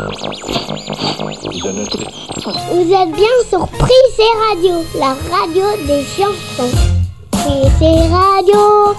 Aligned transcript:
Vous 0.00 0.06
êtes 2.92 3.12
bien 3.12 3.36
sur 3.50 3.68
Prissé 3.68 4.22
Radio, 4.48 4.82
la 4.98 5.14
radio 5.30 5.62
des 5.86 6.02
chansons. 6.04 6.74
Prissé 7.30 8.08
Radio. 8.08 8.94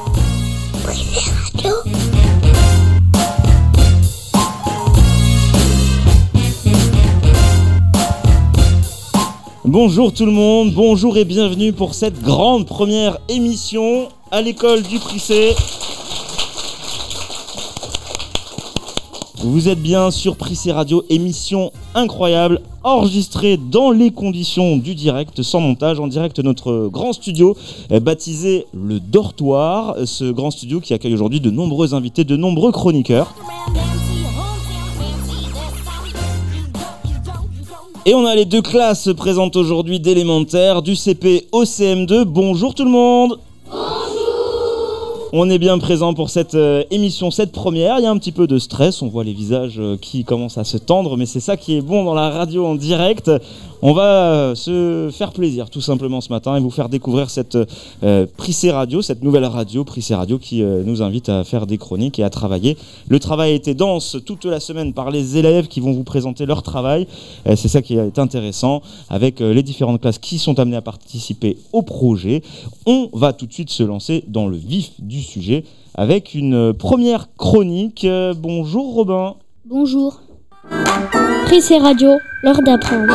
Prissé 0.83 1.31
Radio. 1.31 1.71
Bonjour 9.65 10.13
tout 10.13 10.25
le 10.25 10.31
monde, 10.31 10.73
bonjour 10.75 11.17
et 11.17 11.25
bienvenue 11.25 11.73
pour 11.73 11.95
cette 11.95 12.21
grande 12.21 12.67
première 12.67 13.17
émission 13.27 14.09
à 14.29 14.41
l'école 14.41 14.83
du 14.83 14.99
Prissé. 14.99 15.55
Vous 19.43 19.69
êtes 19.69 19.81
bien 19.81 20.11
sur 20.11 20.35
Prissé 20.35 20.71
Radio, 20.71 21.03
émission 21.09 21.71
incroyable, 21.95 22.61
enregistrée 22.83 23.57
dans 23.57 23.89
les 23.89 24.11
conditions 24.11 24.77
du 24.77 24.93
direct, 24.93 25.41
sans 25.41 25.59
montage, 25.59 25.99
en 25.99 26.05
direct 26.05 26.37
notre 26.39 26.89
grand 26.89 27.11
studio, 27.11 27.57
euh, 27.91 27.99
baptisé 27.99 28.67
le 28.71 28.99
Dortoir, 28.99 29.95
ce 30.05 30.25
grand 30.25 30.51
studio 30.51 30.79
qui 30.79 30.93
accueille 30.93 31.15
aujourd'hui 31.15 31.39
de 31.39 31.49
nombreux 31.49 31.95
invités, 31.95 32.23
de 32.23 32.35
nombreux 32.35 32.71
chroniqueurs. 32.71 33.33
Et 38.05 38.13
on 38.13 38.25
a 38.27 38.35
les 38.35 38.45
deux 38.45 38.61
classes 38.61 39.09
présentes 39.17 39.55
aujourd'hui 39.55 39.99
d'élémentaire, 39.99 40.83
du 40.83 40.95
CP 40.95 41.47
au 41.51 41.63
CM2. 41.63 42.25
Bonjour 42.25 42.75
tout 42.75 42.85
le 42.85 42.91
monde 42.91 43.39
on 45.33 45.49
est 45.49 45.59
bien 45.59 45.77
présent 45.79 46.13
pour 46.13 46.29
cette 46.29 46.55
euh, 46.55 46.83
émission, 46.91 47.31
cette 47.31 47.53
première. 47.53 47.99
Il 47.99 48.03
y 48.03 48.05
a 48.05 48.11
un 48.11 48.17
petit 48.17 48.33
peu 48.33 48.47
de 48.47 48.59
stress, 48.59 49.01
on 49.01 49.07
voit 49.07 49.23
les 49.23 49.31
visages 49.31 49.79
euh, 49.79 49.95
qui 49.95 50.25
commencent 50.25 50.57
à 50.57 50.65
se 50.65 50.77
tendre, 50.77 51.15
mais 51.15 51.25
c'est 51.25 51.39
ça 51.39 51.55
qui 51.55 51.77
est 51.77 51.81
bon 51.81 52.03
dans 52.03 52.13
la 52.13 52.29
radio 52.29 52.65
en 52.65 52.75
direct. 52.75 53.31
On 53.81 53.93
va 53.93 54.03
euh, 54.03 54.55
se 54.55 55.09
faire 55.11 55.31
plaisir 55.31 55.69
tout 55.69 55.79
simplement 55.79 56.19
ce 56.19 56.29
matin 56.33 56.57
et 56.57 56.59
vous 56.59 56.69
faire 56.69 56.89
découvrir 56.89 57.29
cette 57.29 57.57
Prissé 58.37 58.71
Radio, 58.71 59.01
cette 59.01 59.23
nouvelle 59.23 59.45
radio 59.45 59.83
Prissé 59.83 60.15
Radio 60.15 60.37
qui 60.37 60.61
nous 60.61 61.01
invite 61.01 61.29
à 61.29 61.43
faire 61.43 61.65
des 61.65 61.77
chroniques 61.77 62.19
et 62.19 62.23
à 62.23 62.29
travailler. 62.29 62.77
Le 63.07 63.19
travail 63.19 63.51
a 63.51 63.55
été 63.55 63.73
dense 63.73 64.17
toute 64.25 64.45
la 64.45 64.59
semaine 64.59 64.93
par 64.93 65.11
les 65.11 65.37
élèves 65.37 65.67
qui 65.67 65.79
vont 65.79 65.91
vous 65.91 66.03
présenter 66.03 66.45
leur 66.45 66.63
travail. 66.63 67.07
C'est 67.45 67.67
ça 67.67 67.81
qui 67.81 67.95
est 67.95 68.19
intéressant 68.19 68.81
avec 69.09 69.39
les 69.39 69.63
différentes 69.63 70.01
classes 70.01 70.19
qui 70.19 70.39
sont 70.39 70.59
amenées 70.59 70.77
à 70.77 70.81
participer 70.81 71.57
au 71.73 71.81
projet. 71.81 72.43
On 72.85 73.09
va 73.13 73.33
tout 73.33 73.45
de 73.45 73.53
suite 73.53 73.69
se 73.69 73.83
lancer 73.83 74.23
dans 74.27 74.47
le 74.47 74.57
vif 74.57 74.91
du 74.99 75.20
sujet 75.21 75.63
avec 75.95 76.33
une 76.33 76.53
euh, 76.53 76.73
première 76.73 77.27
chronique. 77.35 78.05
Euh, 78.05 78.33
bonjour 78.37 78.93
Robin. 78.93 79.35
Bonjour. 79.65 80.21
Prissé 81.45 81.77
Radio, 81.77 82.11
l'heure 82.43 82.61
d'apprendre. 82.63 83.13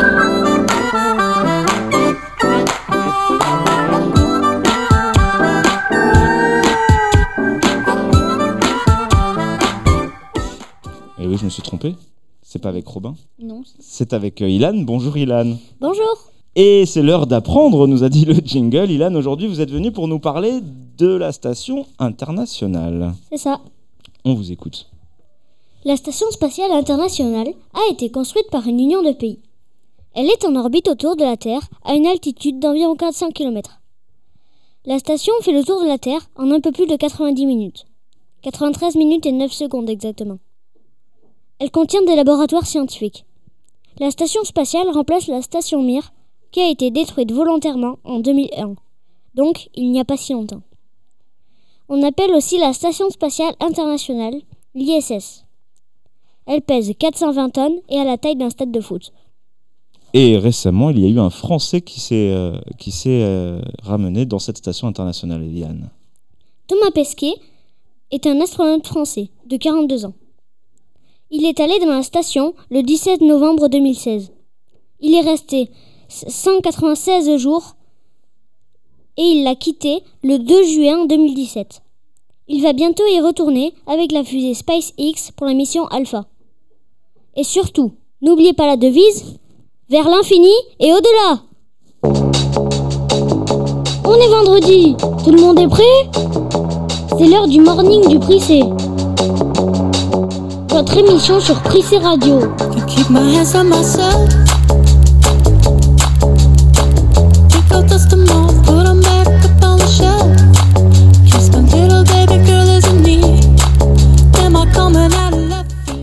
Et 11.18 11.26
oui, 11.26 11.36
je 11.38 11.44
me 11.44 11.50
suis 11.50 11.62
trompé. 11.62 11.94
C'est 12.42 12.60
pas 12.60 12.68
avec 12.68 12.86
Robin, 12.86 13.16
Non. 13.42 13.62
c'est 13.80 14.12
avec 14.12 14.40
euh, 14.40 14.48
Ilan. 14.48 14.74
Bonjour 14.84 15.16
Ilan. 15.16 15.56
Bonjour. 15.80 16.30
Et 16.54 16.86
c'est 16.86 17.02
l'heure 17.02 17.26
d'apprendre, 17.26 17.86
nous 17.88 18.04
a 18.04 18.08
dit 18.08 18.24
le 18.24 18.34
jingle. 18.34 18.90
Ilan, 18.90 19.14
aujourd'hui, 19.14 19.48
vous 19.48 19.60
êtes 19.60 19.70
venu 19.70 19.90
pour 19.90 20.06
nous 20.08 20.20
parler 20.20 20.60
de 20.96 21.14
la 21.14 21.32
station 21.32 21.86
internationale. 21.98 23.14
C'est 23.30 23.36
ça. 23.38 23.60
On 24.24 24.34
vous 24.34 24.50
écoute. 24.50 24.88
La 25.84 25.96
Station 25.96 26.30
spatiale 26.30 26.72
internationale 26.72 27.48
a 27.74 27.92
été 27.92 28.10
construite 28.10 28.50
par 28.50 28.66
une 28.66 28.80
union 28.80 29.02
de 29.02 29.12
pays. 29.12 29.38
Elle 30.14 30.30
est 30.30 30.44
en 30.44 30.56
orbite 30.56 30.88
autour 30.88 31.14
de 31.14 31.22
la 31.22 31.36
Terre 31.36 31.68
à 31.84 31.94
une 31.94 32.06
altitude 32.06 32.58
d'environ 32.58 32.96
400 32.96 33.30
km. 33.30 33.80
La 34.84 34.98
station 34.98 35.32
fait 35.42 35.52
le 35.52 35.62
tour 35.62 35.82
de 35.82 35.86
la 35.86 35.98
Terre 35.98 36.28
en 36.36 36.50
un 36.50 36.60
peu 36.60 36.72
plus 36.72 36.86
de 36.86 36.96
90 36.96 37.46
minutes. 37.46 37.86
93 38.42 38.96
minutes 38.96 39.26
et 39.26 39.32
9 39.32 39.52
secondes 39.52 39.90
exactement. 39.90 40.38
Elle 41.58 41.70
contient 41.70 42.02
des 42.02 42.16
laboratoires 42.16 42.66
scientifiques. 42.66 43.24
La 43.98 44.10
station 44.10 44.44
spatiale 44.44 44.90
remplace 44.90 45.26
la 45.26 45.42
station 45.42 45.82
Mir, 45.82 46.12
qui 46.52 46.60
a 46.60 46.68
été 46.68 46.90
détruite 46.90 47.32
volontairement 47.32 47.98
en 48.04 48.18
2001. 48.20 48.74
Donc, 49.34 49.68
il 49.74 49.90
n'y 49.90 50.00
a 50.00 50.04
pas 50.04 50.16
si 50.16 50.32
longtemps. 50.32 50.62
On 51.88 52.02
appelle 52.02 52.32
aussi 52.34 52.58
la 52.58 52.72
Station 52.72 53.10
spatiale 53.10 53.54
internationale 53.60 54.40
l'ISS. 54.74 55.44
Elle 56.46 56.62
pèse 56.62 56.92
420 56.98 57.50
tonnes 57.50 57.78
et 57.88 57.98
a 57.98 58.04
la 58.04 58.18
taille 58.18 58.36
d'un 58.36 58.50
stade 58.50 58.70
de 58.70 58.80
foot. 58.80 59.12
Et 60.12 60.36
récemment, 60.38 60.90
il 60.90 61.00
y 61.00 61.04
a 61.04 61.08
eu 61.08 61.18
un 61.18 61.30
Français 61.30 61.80
qui 61.80 62.00
s'est 62.00 62.30
euh, 62.30 62.58
qui 62.78 62.90
s'est 62.90 63.22
euh, 63.22 63.60
ramené 63.82 64.24
dans 64.24 64.38
cette 64.38 64.58
station 64.58 64.88
internationale, 64.88 65.44
Ilan. 65.44 65.76
Thomas 66.68 66.90
Pesquet 66.92 67.34
est 68.10 68.26
un 68.26 68.40
astronaute 68.40 68.86
français 68.86 69.30
de 69.46 69.56
42 69.56 70.06
ans. 70.06 70.14
Il 71.30 71.44
est 71.44 71.60
allé 71.60 71.78
dans 71.80 71.90
la 71.90 72.02
station 72.02 72.54
le 72.70 72.82
17 72.82 73.20
novembre 73.20 73.68
2016. 73.68 74.32
Il 75.00 75.14
est 75.14 75.20
resté 75.28 75.70
196 76.08 77.36
jours 77.36 77.75
et 79.16 79.22
il 79.22 79.44
l'a 79.44 79.54
quitté 79.54 80.02
le 80.22 80.38
2 80.38 80.62
juin 80.64 81.06
2017. 81.06 81.82
Il 82.48 82.62
va 82.62 82.72
bientôt 82.72 83.04
y 83.06 83.20
retourner 83.20 83.74
avec 83.86 84.12
la 84.12 84.22
fusée 84.22 84.54
SpaceX 84.54 85.32
pour 85.36 85.46
la 85.46 85.54
mission 85.54 85.86
Alpha. 85.86 86.26
Et 87.34 87.44
surtout, 87.44 87.92
n'oubliez 88.22 88.52
pas 88.52 88.66
la 88.66 88.76
devise 88.76 89.38
vers 89.88 90.08
l'infini 90.08 90.52
et 90.80 90.92
au-delà. 90.92 91.42
On 94.04 94.14
est 94.14 94.28
vendredi. 94.28 94.94
Tout 95.24 95.32
le 95.32 95.40
monde 95.40 95.58
est 95.58 95.68
prêt? 95.68 95.82
C'est 97.18 97.26
l'heure 97.26 97.48
du 97.48 97.60
morning 97.60 98.06
du 98.08 98.18
Prissé. 98.18 98.62
Votre 100.68 100.96
émission 100.98 101.40
sur 101.40 101.60
Prissé 101.62 101.98
Radio. 101.98 102.40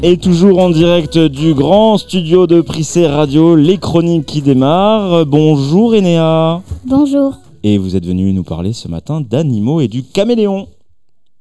Et 0.06 0.18
toujours 0.18 0.60
en 0.60 0.70
direct 0.70 1.18
du 1.18 1.54
grand 1.54 1.98
studio 1.98 2.46
de 2.46 2.60
Prissé 2.60 3.08
Radio, 3.08 3.56
les 3.56 3.78
chroniques 3.78 4.26
qui 4.26 4.42
démarrent. 4.42 5.26
Bonjour 5.26 5.96
Enéa. 5.96 6.62
Bonjour. 6.84 7.36
Et 7.64 7.78
vous 7.78 7.96
êtes 7.96 8.06
venu 8.06 8.34
nous 8.34 8.44
parler 8.44 8.74
ce 8.74 8.90
matin 8.90 9.22
d'animaux 9.22 9.80
et 9.80 9.88
du 9.88 10.04
caméléon. 10.04 10.68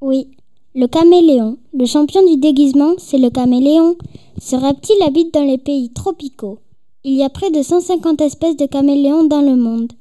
Oui, 0.00 0.28
le 0.76 0.87
caméléon. 0.87 1.59
Le 1.76 1.87
champion 1.87 2.25
du 2.25 2.37
déguisement, 2.37 2.93
c'est 2.98 3.19
le 3.19 3.31
caméléon. 3.31 3.97
Ce 4.41 4.54
reptile 4.54 5.03
habite 5.04 5.34
dans 5.34 5.44
les 5.44 5.59
pays 5.59 5.91
tropicaux. 5.93 6.60
Il 7.03 7.14
y 7.14 7.25
a 7.25 7.31
près 7.31 7.50
de 7.50 7.62
150 7.62 8.20
espèces 8.20 8.56
de 8.56 8.66
caméléons 8.66 9.25
dans 9.25 9.43
le 9.43 9.56
monde. 9.56 9.93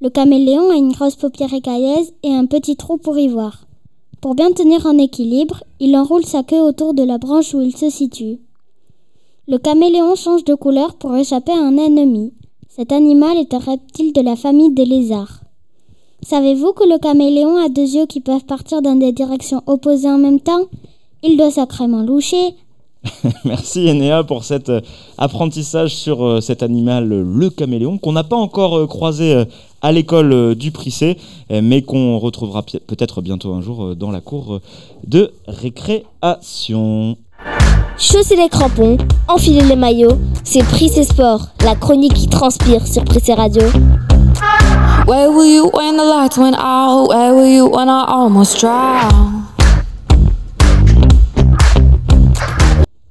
Le 0.00 0.10
caméléon 0.10 0.70
a 0.70 0.74
une 0.74 0.90
grosse 0.90 1.14
paupière 1.14 1.54
écailleuse 1.54 2.10
et 2.24 2.34
un 2.34 2.46
petit 2.46 2.74
trou 2.74 2.96
pour 2.96 3.16
y 3.16 3.28
voir. 3.28 3.64
Pour 4.22 4.36
bien 4.36 4.52
tenir 4.52 4.86
en 4.86 4.98
équilibre, 4.98 5.64
il 5.80 5.96
enroule 5.96 6.24
sa 6.24 6.44
queue 6.44 6.60
autour 6.60 6.94
de 6.94 7.02
la 7.02 7.18
branche 7.18 7.54
où 7.54 7.60
il 7.60 7.76
se 7.76 7.90
situe. 7.90 8.38
Le 9.48 9.58
caméléon 9.58 10.14
change 10.14 10.44
de 10.44 10.54
couleur 10.54 10.94
pour 10.94 11.16
échapper 11.16 11.50
à 11.50 11.60
un 11.60 11.76
ennemi. 11.76 12.32
Cet 12.68 12.92
animal 12.92 13.36
est 13.36 13.52
un 13.52 13.58
reptile 13.58 14.12
de 14.12 14.20
la 14.20 14.36
famille 14.36 14.70
des 14.70 14.84
lézards. 14.84 15.40
Savez-vous 16.22 16.72
que 16.72 16.84
le 16.84 17.00
caméléon 17.00 17.56
a 17.56 17.68
deux 17.68 17.96
yeux 17.96 18.06
qui 18.06 18.20
peuvent 18.20 18.44
partir 18.44 18.80
dans 18.80 18.94
des 18.94 19.10
directions 19.10 19.64
opposées 19.66 20.08
en 20.08 20.18
même 20.18 20.38
temps? 20.38 20.66
Il 21.24 21.36
doit 21.36 21.50
sacrément 21.50 22.02
loucher. 22.02 22.54
Merci 23.44 23.88
Enéa 23.88 24.22
pour 24.22 24.44
cet 24.44 24.68
euh, 24.68 24.80
apprentissage 25.18 25.96
sur 25.96 26.24
euh, 26.24 26.40
cet 26.40 26.62
animal, 26.62 27.08
le 27.08 27.50
caméléon, 27.50 27.98
qu'on 27.98 28.12
n'a 28.12 28.22
pas 28.22 28.36
encore 28.36 28.78
euh, 28.78 28.86
croisé 28.86 29.44
à 29.82 29.92
l'école 29.92 30.32
euh, 30.32 30.54
du 30.54 30.70
Prissé, 30.70 31.18
euh, 31.50 31.60
mais 31.62 31.82
qu'on 31.82 32.18
retrouvera 32.18 32.62
peut-être 32.62 33.20
bientôt 33.20 33.52
un 33.52 33.60
jour 33.60 33.84
euh, 33.84 33.94
dans 33.94 34.10
la 34.10 34.20
cour 34.20 34.60
de 35.06 35.32
récréation. 35.46 37.16
Chaussez 37.98 38.36
les 38.36 38.48
crampons, 38.48 38.96
enfilez 39.28 39.62
les 39.62 39.76
maillots, 39.76 40.18
c'est 40.44 40.64
Prissé 40.64 41.04
Sport, 41.04 41.48
la 41.64 41.74
chronique 41.74 42.14
qui 42.14 42.28
transpire 42.28 42.86
sur 42.86 43.04
Prissé 43.04 43.34
Radio. 43.34 43.62
Where 45.06 45.30
were 45.30 45.44
you 45.44 45.68
when 45.74 45.96
the 45.96 46.04
lights 46.04 46.38
went 46.38 46.56
out? 46.56 47.08
Where 47.08 47.34
were 47.34 47.46
you 47.46 47.66
when 47.66 47.88
I 47.88 48.04
almost 48.06 48.60
drowned? 48.60 49.31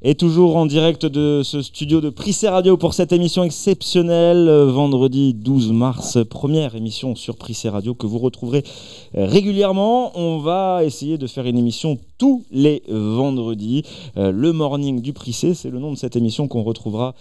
Et 0.03 0.15
toujours 0.15 0.56
en 0.56 0.65
direct 0.65 1.06
de 1.06 1.42
ce 1.44 1.62
studio 1.62 2.01
de 2.01 2.09
Prissé 2.09 2.50
Radio 2.50 2.75
pour 2.75 2.95
cette 2.95 3.12
émission 3.12 3.44
exceptionnelle, 3.44 4.50
euh, 4.50 4.65
vendredi 4.65 5.36
12 5.36 5.71
mars, 5.74 6.18
première 6.27 6.75
émission 6.75 7.13
sur 7.13 7.36
Prissé 7.36 7.69
Radio 7.69 7.94
que 7.94 8.07
vous 8.07 8.18
retrouverez 8.18 8.63
euh, 9.15 9.27
régulièrement. 9.27 10.12
On 10.18 10.39
va 10.39 10.83
essayer 10.83 11.19
de 11.19 11.27
faire 11.27 11.45
une 11.45 11.56
émission 11.59 12.00
tous 12.18 12.44
les 12.50 12.81
vendredis. 12.89 13.83
Euh, 14.18 14.31
le 14.31 14.51
morning 14.53 15.01
du 15.01 15.13
Prissé, 15.13 15.53
c'est 15.53 15.69
le 15.69 15.77
nom 15.77 15.92
de 15.92 15.98
cette 15.98 16.15
émission 16.15 16.48
qu'on 16.48 16.63
retrouvera 16.63 17.13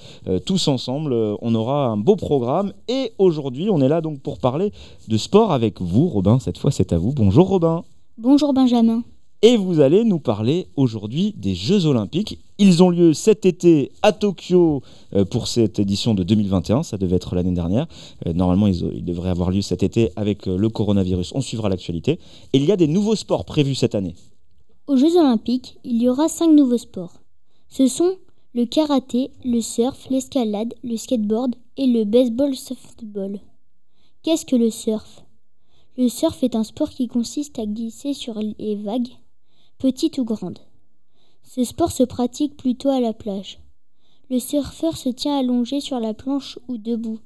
tous 0.47 0.67
ensemble. 0.69 1.12
On 1.43 1.55
aura 1.55 1.88
un 1.88 1.99
beau 1.99 2.17
programme 2.17 2.73
et 2.88 3.12
aujourd'hui, 3.19 3.69
on 3.69 3.82
est 3.82 3.88
là 3.88 4.00
donc 4.00 4.21
pour 4.21 4.38
parler 4.38 4.73
de 5.06 5.19
sport 5.19 5.53
avec 5.53 5.82
vous, 5.82 6.09
Robin. 6.09 6.38
Cette 6.38 6.56
fois, 6.56 6.71
c'est 6.71 6.94
à 6.94 6.99
vous. 6.99 7.12
Bonjour, 7.12 7.47
Robin. 7.47 7.85
Bonjour 8.17 8.55
Benjamin. 8.55 9.03
Et 9.42 9.56
vous 9.56 9.81
allez 9.81 10.04
nous 10.04 10.19
parler 10.19 10.66
aujourd'hui 10.76 11.34
des 11.38 11.54
Jeux 11.54 11.87
Olympiques. 11.87 12.38
Ils 12.58 12.82
ont 12.82 12.90
lieu 12.90 13.14
cet 13.14 13.46
été 13.46 13.90
à 14.02 14.12
Tokyo 14.12 14.82
euh, 15.14 15.25
pour 15.25 15.48
cette 15.48 15.78
édition 15.78 16.12
de 16.12 16.22
2021. 16.22 16.82
Ça 16.82 16.98
devait 16.98 17.16
être 17.16 17.34
l'année 17.34 17.54
dernière. 17.54 17.87
Euh, 18.26 18.34
normalement, 18.34 18.66
ils, 18.66 19.02
devraient 19.02 19.31
avoir 19.31 19.50
lieu 19.50 19.62
cet 19.62 19.82
été 19.82 20.12
avec 20.14 20.46
euh, 20.46 20.58
le 20.58 20.69
coronavirus. 20.69 21.32
On 21.34 21.40
suivra 21.40 21.70
l'actualité. 21.70 22.19
Et 22.52 22.58
il 22.58 22.66
y 22.66 22.72
a 22.72 22.76
des 22.76 22.87
nouveaux 22.87 23.16
sports 23.16 23.46
prévus 23.46 23.75
cette 23.75 23.94
année. 23.94 24.14
Aux 24.87 24.96
Jeux 24.96 25.16
Olympiques, 25.16 25.78
il 25.84 26.02
y 26.02 26.10
aura 26.10 26.28
cinq 26.28 26.52
nouveaux 26.52 26.76
sports. 26.76 27.14
Ce 27.70 27.86
sont 27.86 28.16
le 28.52 28.66
karaté, 28.66 29.31
le 29.43 29.62
surf, 29.62 30.06
l'escalade, 30.10 30.75
le 30.84 30.98
skateboard 30.98 31.54
et 31.78 31.86
le 31.86 32.04
baseball 32.04 32.54
softball. 32.54 33.40
Qu'est-ce 34.22 34.44
que 34.44 34.56
le 34.56 34.69
surf? 34.69 35.25
Le 35.96 36.10
surf 36.10 36.43
est 36.43 36.56
un 36.56 36.64
sport 36.64 36.90
qui 36.90 37.08
consiste 37.08 37.58
à 37.58 37.64
glisser 37.64 38.12
sur 38.12 38.38
les 38.58 38.76
vagues, 38.76 39.08
petites 39.81 40.19
ou 40.19 40.25
grandes. 40.25 40.61
Ce 41.43 41.65
sport 41.65 41.91
se 41.91 42.03
pratique 42.03 42.56
plutôt 42.56 42.91
à 42.91 43.00
la 43.00 43.15
plage. 43.15 43.59
Le 44.29 44.38
surfeur 44.38 44.97
se 44.97 45.09
tient 45.09 45.37
allongé 45.37 45.81
sur 45.81 45.99
la 45.99 46.15
planche 46.15 46.59
ou 46.69 46.77
debout. 46.77 47.19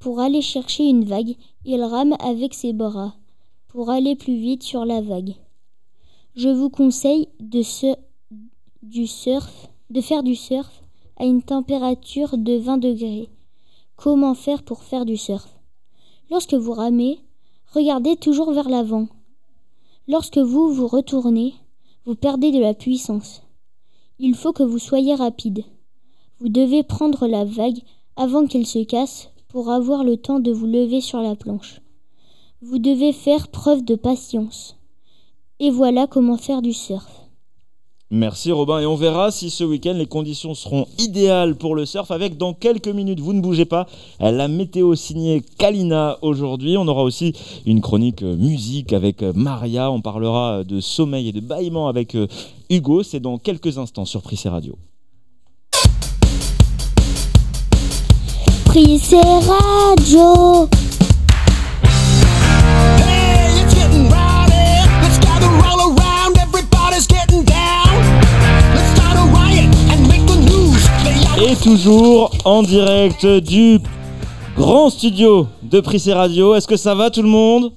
Pour 0.00 0.18
aller 0.18 0.42
chercher 0.42 0.84
une 0.84 1.04
vague, 1.04 1.36
il 1.64 1.84
rame 1.84 2.16
avec 2.18 2.54
ses 2.54 2.72
bras 2.72 3.14
pour 3.68 3.90
aller 3.90 4.16
plus 4.16 4.34
vite 4.34 4.62
sur 4.62 4.84
la 4.84 5.00
vague. 5.00 5.34
Je 6.34 6.48
vous 6.48 6.70
conseille 6.70 7.28
de 7.38 7.62
faire 7.62 7.96
du 10.22 10.34
surf 10.34 10.82
à 11.18 11.24
une 11.24 11.42
température 11.42 12.38
de 12.38 12.56
20 12.56 12.78
degrés. 12.78 13.28
Comment 13.96 14.34
faire 14.34 14.62
pour 14.62 14.82
faire 14.82 15.04
du 15.04 15.18
surf? 15.18 15.60
Lorsque 16.30 16.54
vous 16.54 16.72
ramez, 16.72 17.20
regardez 17.72 18.16
toujours 18.16 18.52
vers 18.52 18.70
l'avant. 18.70 19.06
Lorsque 20.08 20.38
vous 20.38 20.72
vous 20.72 20.88
retournez, 20.88 21.54
vous 22.06 22.16
perdez 22.16 22.50
de 22.50 22.58
la 22.58 22.74
puissance. 22.74 23.42
Il 24.18 24.34
faut 24.34 24.52
que 24.52 24.64
vous 24.64 24.80
soyez 24.80 25.14
rapide. 25.14 25.64
Vous 26.40 26.48
devez 26.48 26.82
prendre 26.82 27.28
la 27.28 27.44
vague 27.44 27.78
avant 28.16 28.48
qu'elle 28.48 28.66
se 28.66 28.82
casse 28.82 29.30
pour 29.46 29.70
avoir 29.70 30.02
le 30.02 30.16
temps 30.16 30.40
de 30.40 30.50
vous 30.50 30.66
lever 30.66 31.00
sur 31.00 31.20
la 31.20 31.36
planche. 31.36 31.80
Vous 32.62 32.80
devez 32.80 33.12
faire 33.12 33.46
preuve 33.46 33.84
de 33.84 33.94
patience. 33.94 34.76
Et 35.60 35.70
voilà 35.70 36.08
comment 36.08 36.36
faire 36.36 36.62
du 36.62 36.72
surf. 36.72 37.21
Merci 38.14 38.52
Robin 38.52 38.78
et 38.78 38.84
on 38.84 38.94
verra 38.94 39.30
si 39.30 39.48
ce 39.48 39.64
week-end 39.64 39.94
les 39.94 40.04
conditions 40.04 40.52
seront 40.52 40.86
idéales 40.98 41.54
pour 41.54 41.74
le 41.74 41.86
surf 41.86 42.10
avec 42.10 42.36
dans 42.36 42.52
quelques 42.52 42.88
minutes, 42.88 43.20
vous 43.20 43.32
ne 43.32 43.40
bougez 43.40 43.64
pas, 43.64 43.86
la 44.20 44.48
météo 44.48 44.94
signée 44.94 45.42
Kalina 45.56 46.18
aujourd'hui. 46.20 46.76
On 46.76 46.86
aura 46.88 47.04
aussi 47.04 47.32
une 47.64 47.80
chronique 47.80 48.22
euh, 48.22 48.36
musique 48.36 48.92
avec 48.92 49.22
euh, 49.22 49.32
Maria, 49.34 49.90
on 49.90 50.02
parlera 50.02 50.58
euh, 50.58 50.62
de 50.62 50.78
sommeil 50.78 51.28
et 51.28 51.32
de 51.32 51.40
bâillement 51.40 51.88
avec 51.88 52.14
Hugo, 52.68 53.02
c'est 53.02 53.20
dans 53.20 53.38
quelques 53.38 53.78
instants 53.78 54.04
sur 54.04 54.20
Prissé 54.20 54.50
Radio. 54.50 54.76
Prissé 58.66 59.16
Radio. 59.16 60.68
Et 71.52 71.56
toujours 71.56 72.30
en 72.46 72.62
direct 72.62 73.26
du 73.26 73.78
grand 74.56 74.88
studio 74.88 75.48
de 75.62 75.80
Prissé 75.80 76.14
Radio. 76.14 76.54
Est-ce 76.54 76.66
que 76.66 76.78
ça 76.78 76.94
va 76.94 77.10
tout 77.10 77.20
le 77.20 77.28
monde? 77.28 77.72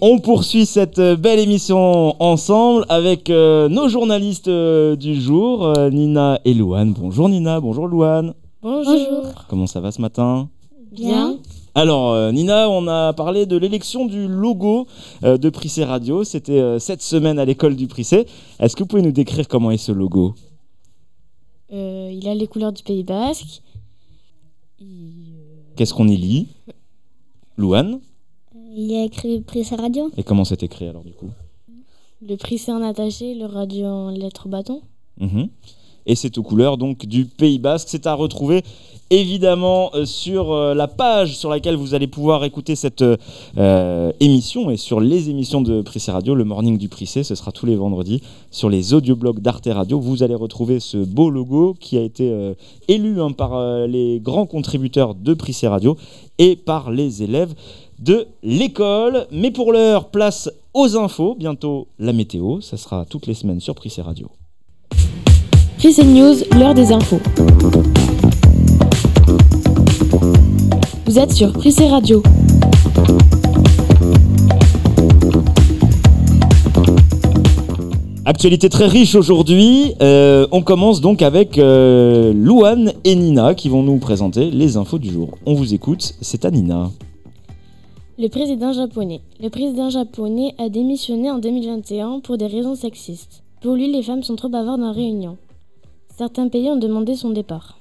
On 0.00 0.18
poursuit 0.18 0.66
cette 0.66 0.98
belle 0.98 1.38
émission 1.38 2.20
ensemble 2.20 2.84
avec 2.88 3.30
euh, 3.30 3.68
nos 3.68 3.88
journalistes 3.88 4.48
euh, 4.48 4.96
du 4.96 5.20
jour, 5.20 5.64
euh, 5.64 5.88
Nina 5.90 6.40
et 6.44 6.52
Louane. 6.52 6.94
Bonjour 6.98 7.28
Nina, 7.28 7.60
bonjour 7.60 7.86
Louane. 7.86 8.34
Bonjour. 8.60 9.26
Comment 9.48 9.68
ça 9.68 9.78
va 9.78 9.92
ce 9.92 10.00
matin? 10.00 10.48
Bien. 10.90 11.36
Alors 11.76 12.10
euh, 12.10 12.32
Nina, 12.32 12.68
on 12.70 12.88
a 12.88 13.12
parlé 13.12 13.46
de 13.46 13.56
l'élection 13.56 14.06
du 14.06 14.26
logo 14.26 14.88
euh, 15.22 15.36
de 15.38 15.48
Prissé 15.48 15.84
Radio. 15.84 16.24
C'était 16.24 16.58
euh, 16.58 16.80
cette 16.80 17.02
semaine 17.02 17.38
à 17.38 17.44
l'école 17.44 17.76
du 17.76 17.86
Prissé. 17.86 18.26
Est-ce 18.58 18.74
que 18.74 18.82
vous 18.82 18.88
pouvez 18.88 19.02
nous 19.02 19.12
décrire 19.12 19.46
comment 19.46 19.70
est 19.70 19.76
ce 19.76 19.92
logo? 19.92 20.34
Il 21.72 22.28
a 22.28 22.34
les 22.34 22.46
couleurs 22.46 22.72
du 22.72 22.82
Pays 22.82 23.02
Basque. 23.04 23.62
Qu'est-ce 25.76 25.94
qu'on 25.94 26.08
y 26.08 26.16
lit? 26.16 26.48
Louane? 27.56 28.00
Il 28.74 28.90
y 28.90 28.96
a 28.96 29.04
écrit 29.04 29.40
Prissé 29.40 29.76
Radio. 29.76 30.10
Et 30.16 30.22
comment 30.22 30.44
c'est 30.44 30.62
écrit 30.62 30.86
alors 30.86 31.04
du 31.04 31.12
coup? 31.12 31.30
Le 32.26 32.36
prix 32.36 32.58
c'est 32.58 32.72
en 32.72 32.82
attaché, 32.82 33.34
le 33.34 33.46
radio 33.46 33.86
en 33.86 34.10
lettres 34.10 34.48
bâton. 34.48 34.82
Mhm. 35.18 35.48
Et 36.06 36.14
c'est 36.14 36.38
aux 36.38 36.42
couleurs 36.42 36.76
donc 36.76 37.06
du 37.06 37.24
Pays 37.24 37.58
Basque. 37.58 37.88
C'est 37.90 38.06
à 38.06 38.14
retrouver 38.14 38.62
évidemment 39.12 39.90
euh, 39.94 40.06
sur 40.06 40.52
euh, 40.52 40.74
la 40.74 40.88
page 40.88 41.36
sur 41.36 41.50
laquelle 41.50 41.76
vous 41.76 41.92
allez 41.92 42.06
pouvoir 42.06 42.44
écouter 42.44 42.74
cette 42.76 43.04
euh, 43.58 44.12
émission 44.20 44.70
et 44.70 44.78
sur 44.78 45.00
les 45.00 45.28
émissions 45.28 45.60
de 45.60 45.82
Prissé 45.82 46.10
Radio, 46.10 46.34
le 46.34 46.44
morning 46.44 46.78
du 46.78 46.88
Prissé, 46.88 47.22
ce 47.22 47.34
sera 47.34 47.52
tous 47.52 47.66
les 47.66 47.76
vendredis 47.76 48.22
sur 48.50 48.70
les 48.70 48.94
audioblogs 48.94 49.40
d'Arte 49.40 49.68
Radio. 49.70 50.00
Vous 50.00 50.22
allez 50.22 50.34
retrouver 50.34 50.80
ce 50.80 50.96
beau 50.96 51.28
logo 51.28 51.76
qui 51.78 51.98
a 51.98 52.00
été 52.00 52.54
élu 52.88 53.20
hein, 53.20 53.32
par 53.32 53.86
les 53.86 54.18
grands 54.20 54.46
contributeurs 54.46 55.14
de 55.14 55.34
Prissé 55.34 55.68
Radio 55.68 55.96
et 56.38 56.56
par 56.56 56.90
les 56.90 57.22
élèves 57.22 57.54
de 57.98 58.26
l'école. 58.42 59.26
Mais 59.30 59.50
pour 59.50 59.72
l'heure, 59.72 60.08
place 60.08 60.50
aux 60.72 60.96
infos. 60.96 61.34
Bientôt 61.34 61.86
la 61.98 62.12
météo, 62.12 62.60
ça 62.60 62.76
sera 62.76 63.04
toutes 63.04 63.26
les 63.26 63.34
semaines 63.34 63.60
sur 63.60 63.74
Prissé 63.74 64.00
Radio. 64.00 64.28
Prissé 65.82 66.04
News, 66.04 66.36
l'heure 66.56 66.74
des 66.74 66.92
infos. 66.92 67.18
Vous 71.06 71.18
êtes 71.18 71.32
sur 71.32 71.52
Prissé 71.52 71.88
Radio. 71.88 72.22
Actualité 78.24 78.68
très 78.68 78.86
riche 78.86 79.16
aujourd'hui. 79.16 79.94
Euh, 80.00 80.46
on 80.52 80.62
commence 80.62 81.00
donc 81.00 81.20
avec 81.20 81.58
euh, 81.58 82.32
Louane 82.32 82.92
et 83.02 83.16
Nina 83.16 83.56
qui 83.56 83.68
vont 83.68 83.82
nous 83.82 83.98
présenter 83.98 84.52
les 84.52 84.76
infos 84.76 85.00
du 85.00 85.10
jour. 85.10 85.36
On 85.46 85.54
vous 85.54 85.74
écoute, 85.74 86.14
c'est 86.20 86.44
à 86.44 86.52
Nina. 86.52 86.92
Le 88.20 88.28
président 88.28 88.72
japonais. 88.72 89.20
Le 89.40 89.48
président 89.48 89.90
japonais 89.90 90.54
a 90.58 90.68
démissionné 90.68 91.28
en 91.28 91.40
2021 91.40 92.20
pour 92.20 92.38
des 92.38 92.46
raisons 92.46 92.76
sexistes. 92.76 93.42
Pour 93.62 93.74
lui, 93.74 93.90
les 93.90 94.04
femmes 94.04 94.22
sont 94.22 94.36
trop 94.36 94.48
bavardes 94.48 94.82
en 94.82 94.92
réunion. 94.92 95.38
Certains 96.22 96.46
pays 96.46 96.70
ont 96.70 96.76
demandé 96.76 97.16
son 97.16 97.30
départ. 97.30 97.80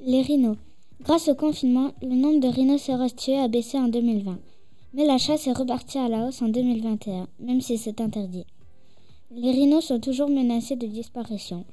Les 0.00 0.22
rhinos. 0.22 0.56
Grâce 1.02 1.28
au 1.28 1.34
confinement, 1.34 1.90
le 2.00 2.14
nombre 2.14 2.40
de 2.40 2.48
rhinocéros 2.48 3.14
tués 3.14 3.38
a 3.38 3.48
baissé 3.48 3.76
en 3.76 3.88
2020. 3.88 4.38
Mais 4.94 5.04
la 5.04 5.18
chasse 5.18 5.46
est 5.46 5.52
repartie 5.52 5.98
à 5.98 6.08
la 6.08 6.26
hausse 6.26 6.40
en 6.40 6.48
2021, 6.48 7.28
même 7.40 7.60
si 7.60 7.76
c'est 7.76 8.00
interdit. 8.00 8.46
Les 9.30 9.50
rhinos 9.50 9.84
sont 9.84 10.00
toujours 10.00 10.30
menacés 10.30 10.76
de 10.76 10.86
disparition. 10.86 11.66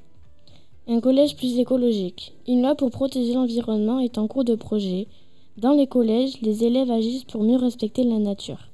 Un 0.89 0.99
collège 0.99 1.37
plus 1.37 1.57
écologique. 1.57 2.33
Une 2.49 2.63
loi 2.63 2.75
pour 2.75 2.91
protéger 2.91 3.33
l'environnement 3.33 4.01
est 4.01 4.17
en 4.17 4.27
cours 4.27 4.43
de 4.43 4.55
projet. 4.55 5.07
Dans 5.55 5.71
les 5.71 5.87
collèges, 5.87 6.41
les 6.41 6.65
élèves 6.65 6.91
agissent 6.91 7.23
pour 7.23 7.43
mieux 7.43 7.55
respecter 7.55 8.03
la 8.03 8.19
nature. 8.19 8.67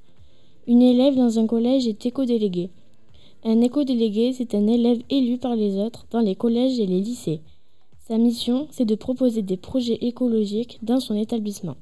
Une 0.65 0.81
élève 0.81 1.13
dans 1.13 1.37
un 1.37 1.45
collège 1.45 1.87
est 1.87 2.07
éco-déléguée. 2.07 2.71
Un 3.43 3.61
éco-délégué, 3.61 4.33
c'est 4.33 4.55
un 4.55 4.67
élève 4.67 5.01
élu 5.09 5.37
par 5.37 5.55
les 5.55 5.77
autres 5.77 6.05
dans 6.11 6.19
les 6.19 6.35
collèges 6.35 6.79
et 6.79 6.85
les 6.85 7.01
lycées. 7.01 7.41
Sa 8.07 8.17
mission, 8.17 8.67
c'est 8.71 8.85
de 8.85 8.95
proposer 8.95 9.41
des 9.41 9.57
projets 9.57 9.97
écologiques 10.01 10.79
dans 10.81 10.99
son 10.99 11.15
établissement. 11.15 11.75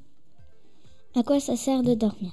À 1.16 1.24
quoi 1.24 1.40
ça 1.40 1.56
sert 1.56 1.82
de 1.82 1.94
dormir? 1.94 2.32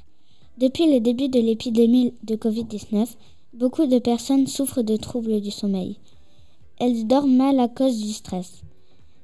Depuis 0.58 0.92
le 0.92 1.00
début 1.00 1.28
de 1.28 1.38
l'épidémie 1.38 2.14
de 2.24 2.36
Covid-19, 2.36 3.16
beaucoup 3.54 3.86
de 3.86 3.98
personnes 3.98 4.46
souffrent 4.46 4.82
de 4.82 4.96
troubles 4.96 5.40
du 5.40 5.50
sommeil. 5.50 5.96
Elles 6.78 7.06
dorment 7.06 7.36
mal 7.36 7.60
à 7.60 7.68
cause 7.68 8.02
du 8.02 8.12
stress. 8.12 8.62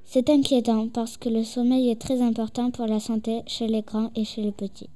C'est 0.05 0.31
inquiétant 0.31 0.89
parce 0.89 1.17
que 1.17 1.29
le 1.29 1.45
sommeil 1.45 1.91
est 1.91 2.01
très 2.01 2.23
important 2.23 2.71
pour 2.71 2.87
la 2.87 3.01
santé 3.01 3.43
chez 3.47 3.67
les 3.67 3.83
grands 3.83 4.11
et 4.15 4.25
chez 4.25 4.43
les 4.43 4.53
petits. 4.53 4.89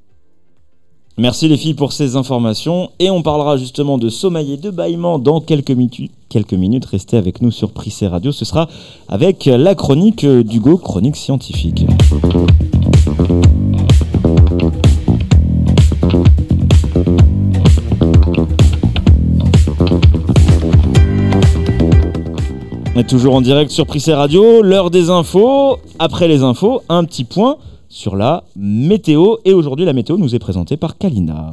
Merci 1.18 1.46
les 1.46 1.56
filles 1.58 1.74
pour 1.74 1.92
ces 1.92 2.16
informations 2.16 2.90
et 2.98 3.10
on 3.10 3.22
parlera 3.22 3.56
justement 3.56 3.98
de 3.98 4.08
sommeil 4.08 4.54
et 4.54 4.56
de 4.56 4.70
bâillement 4.70 5.18
dans 5.18 5.40
quelques, 5.40 5.70
mitu- 5.70 6.10
quelques 6.28 6.54
minutes. 6.54 6.86
Restez 6.86 7.16
avec 7.18 7.42
nous 7.42 7.50
sur 7.50 7.70
Prissé 7.72 8.06
Radio. 8.06 8.32
Ce 8.32 8.44
sera 8.44 8.68
avec 9.08 9.44
la 9.44 9.74
chronique 9.74 10.24
d'Hugo, 10.24 10.78
chronique 10.78 11.16
scientifique. 11.16 11.84
On 22.94 23.00
est 23.00 23.08
toujours 23.08 23.34
en 23.34 23.40
direct 23.40 23.70
sur 23.70 23.86
Prissé 23.86 24.12
Radio, 24.12 24.62
l'heure 24.62 24.90
des 24.90 25.08
infos. 25.10 25.78
Après 25.98 26.28
les 26.28 26.42
infos, 26.42 26.82
un 26.88 27.04
petit 27.04 27.24
point 27.24 27.56
sur 27.92 28.16
la 28.16 28.42
météo. 28.56 29.36
Et 29.44 29.52
aujourd'hui, 29.52 29.84
la 29.84 29.92
météo 29.92 30.16
nous 30.16 30.34
est 30.34 30.38
présentée 30.38 30.78
par 30.78 30.96
Kalina. 30.96 31.52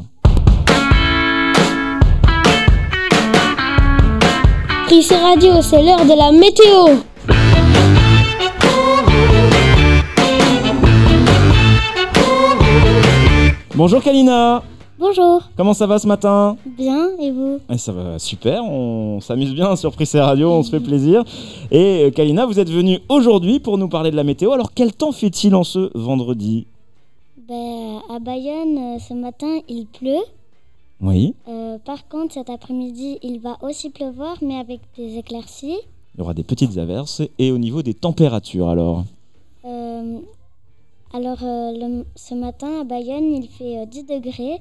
Prissé 4.85 5.15
Radio, 5.17 5.61
c'est 5.61 5.83
l'heure 5.83 6.05
de 6.05 6.17
la 6.17 6.31
météo. 6.31 6.95
Bonjour 13.75 14.01
Kalina 14.01 14.63
Bonjour. 14.99 15.41
Comment 15.55 15.73
ça 15.73 15.87
va 15.87 15.97
ce 15.97 16.07
matin? 16.07 16.57
Bien, 16.65 17.07
et 17.19 17.31
vous? 17.31 17.59
Eh, 17.69 17.77
Ça 17.77 17.93
va 17.93 18.19
super, 18.19 18.63
on 18.65 19.21
s'amuse 19.21 19.53
bien 19.53 19.75
sur 19.77 19.93
Prissé 19.93 20.19
Radio, 20.19 20.51
on 20.51 20.61
se 20.63 20.71
fait 20.71 20.79
plaisir. 20.81 21.23
Et 21.71 22.03
euh, 22.05 22.11
Kalina, 22.11 22.45
vous 22.45 22.59
êtes 22.59 22.69
venue 22.69 22.99
aujourd'hui 23.07 23.59
pour 23.61 23.77
nous 23.77 23.87
parler 23.87 24.11
de 24.11 24.17
la 24.17 24.25
météo. 24.25 24.51
Alors 24.51 24.73
quel 24.73 24.91
temps 24.93 25.13
fait-il 25.13 25.55
en 25.55 25.63
ce 25.63 25.89
vendredi? 25.97 26.67
Ben, 27.47 27.99
À 28.13 28.19
Bayonne, 28.19 28.77
euh, 28.77 28.99
ce 28.99 29.13
matin, 29.13 29.59
il 29.69 29.85
pleut. 29.85 30.23
Oui, 31.01 31.33
Euh, 31.47 31.77
par 31.85 32.09
contre, 32.09 32.33
cet 32.33 32.49
après-midi, 32.49 33.19
il 33.23 33.39
va 33.39 33.57
aussi 33.61 33.89
pleuvoir, 33.89 34.35
mais 34.41 34.55
avec 34.57 34.81
des 34.97 35.17
éclaircies. 35.17 35.77
il 36.15 36.19
y 36.19 36.21
aura 36.21 36.33
des 36.33 36.43
petites 36.43 36.77
averses. 36.77 37.21
Et 37.37 37.51
au 37.53 37.57
niveau 37.57 37.81
des 37.83 37.93
températures 37.93 38.67
alors? 38.67 39.05
Euh, 39.63 40.17
alors, 41.13 41.37
euh, 41.41 41.71
le- 41.71 42.05
ce 42.17 42.35
matin, 42.35 42.81
à 42.81 42.83
Bayonne, 42.83 43.33
il 43.33 43.47
fait 43.47 43.77
euh, 43.77 43.85
10 43.85 44.03
degrés. 44.03 44.57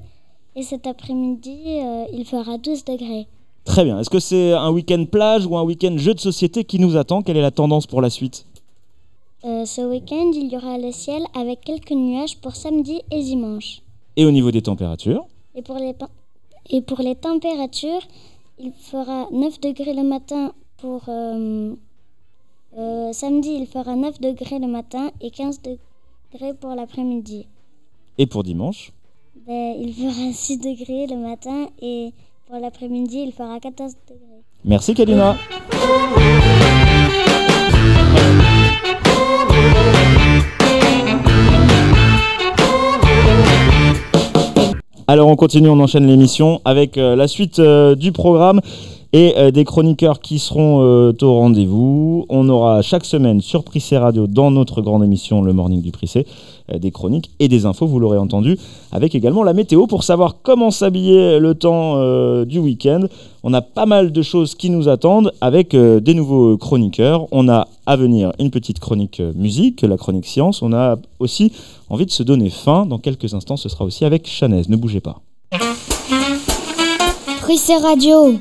Et 0.57 0.62
cet 0.62 0.87
après-midi, 0.87 1.59
euh, 1.67 2.07
il 2.12 2.25
fera 2.25 2.59
12 2.59 2.85
degrés. 2.85 3.26
Très 3.64 3.85
bien, 3.85 4.00
est-ce 4.00 4.11
que 4.11 4.19
c'est 4.19 4.52
un 4.52 4.71
week-end 4.71 5.05
plage 5.05 5.47
ou 5.47 5.57
un 5.57 5.62
week-end 5.62 5.97
jeu 5.99 6.14
de 6.14 6.21
société 6.21 6.64
qui 6.64 6.78
nous 6.78 6.97
attend? 6.97 7.23
Quelle 7.23 7.37
est 7.37 7.43
la 7.43 7.50
tendance 7.50 7.87
pour 7.87 8.00
la 8.00 8.11
suite? 8.11 8.47
Euh, 9.45 9.64
ce 9.67 9.83
week-end, 9.83 10.31
il 10.35 10.50
y 10.50 10.57
aura 10.57 10.78
le 10.78 10.90
ciel 10.90 11.23
avec 11.35 11.61
quelques 11.61 11.93
nuages 11.93 12.38
pour 12.38 12.57
samedi 12.57 13.02
et 13.11 13.23
dimanche. 13.23 13.83
Et 14.17 14.25
au 14.25 14.31
niveau 14.31 14.50
des 14.50 14.62
températures? 14.62 15.25
Et 15.55 15.62
pour 15.62 15.76
les, 15.76 15.95
et 16.71 16.81
pour 16.81 16.99
les 17.00 17.14
températures, 17.14 18.02
il 18.59 18.73
fera 18.73 19.28
9 19.31 19.61
degrés 19.61 19.95
le 19.95 20.02
matin 20.02 20.52
pour... 20.78 21.02
euh, 21.09 21.75
euh, 22.76 23.12
samedi, 23.12 23.50
il 23.61 23.67
fera 23.67 23.95
9 23.97 24.21
degrés 24.21 24.59
le 24.59 24.67
matin 24.67 25.11
et 25.21 25.31
15 25.31 25.61
degrés 25.62 26.55
pour 26.55 26.75
l'après-midi. 26.75 27.47
Et 28.19 28.26
pour 28.26 28.43
dimanche? 28.43 28.93
Ben, 29.47 29.75
il 29.78 29.95
fera 29.95 30.33
6 30.33 30.59
degrés 30.59 31.07
le 31.07 31.16
matin 31.16 31.68
et 31.80 32.12
pour 32.47 32.59
l'après-midi, 32.59 33.25
il 33.26 33.33
fera 33.33 33.61
14 33.61 33.95
degrés. 34.09 34.42
Merci 34.64 34.95
Kalina 34.95 35.37
Alors 45.11 45.28
on 45.28 45.37
continue, 45.37 45.71
on 45.71 45.80
enchaîne 45.80 46.07
l'émission 46.07 46.61
avec 46.66 46.99
euh, 46.99 47.16
la 47.16 47.28
suite 47.28 47.61
euh, 47.61 47.95
du 47.95 48.12
programme 48.12 48.61
et 49.14 49.33
euh, 49.38 49.50
des 49.50 49.64
chroniqueurs 49.64 50.21
qui 50.21 50.38
seront 50.38 50.80
au 50.80 51.35
rendez-vous. 51.35 52.26
On 52.28 52.47
aura 52.50 52.83
chaque 52.83 53.07
semaine 53.07 53.40
sur 53.40 53.64
Prissé 53.64 53.97
Radio 53.97 54.26
dans 54.26 54.50
notre 54.50 54.83
grande 54.83 55.02
émission 55.02 55.40
Le 55.40 55.54
Morning 55.54 55.80
du 55.80 55.92
Prissé 55.92 56.26
des 56.76 56.90
chroniques 56.90 57.30
et 57.38 57.48
des 57.48 57.66
infos, 57.66 57.87
vous 57.87 57.98
l'aurez 57.98 58.18
entendu, 58.18 58.58
avec 58.92 59.14
également 59.14 59.42
la 59.42 59.52
météo 59.52 59.87
pour 59.87 60.04
savoir 60.04 60.37
comment 60.42 60.70
s'habiller 60.70 61.38
le 61.38 61.54
temps 61.54 61.94
euh, 61.96 62.44
du 62.44 62.58
week-end. 62.58 63.00
On 63.42 63.54
a 63.54 63.62
pas 63.62 63.87
mal 63.87 64.12
de 64.12 64.22
choses 64.22 64.54
qui 64.54 64.70
nous 64.70 64.88
attendent 64.88 65.32
avec 65.40 65.75
euh, 65.75 66.00
des 66.00 66.14
nouveaux 66.14 66.56
chroniqueurs. 66.56 67.26
On 67.32 67.48
a 67.48 67.68
à 67.87 67.96
venir 67.96 68.32
une 68.38 68.50
petite 68.50 68.80
chronique 68.80 69.20
euh, 69.20 69.32
musique, 69.34 69.82
la 69.82 69.96
chronique 69.96 70.26
science. 70.26 70.62
On 70.62 70.72
a 70.72 70.96
aussi 71.18 71.52
envie 71.88 72.06
de 72.06 72.10
se 72.10 72.22
donner 72.22 72.50
fin. 72.50 72.87
Dans 72.87 72.98
quelques 72.98 73.34
instants, 73.34 73.56
ce 73.56 73.68
sera 73.68 73.84
aussi 73.84 74.04
avec 74.04 74.26
Chanez. 74.26 74.62
Ne 74.68 74.76
bougez 74.76 75.00
pas. 75.00 75.20
Prissé 77.40 77.75
Radio. 77.76 78.34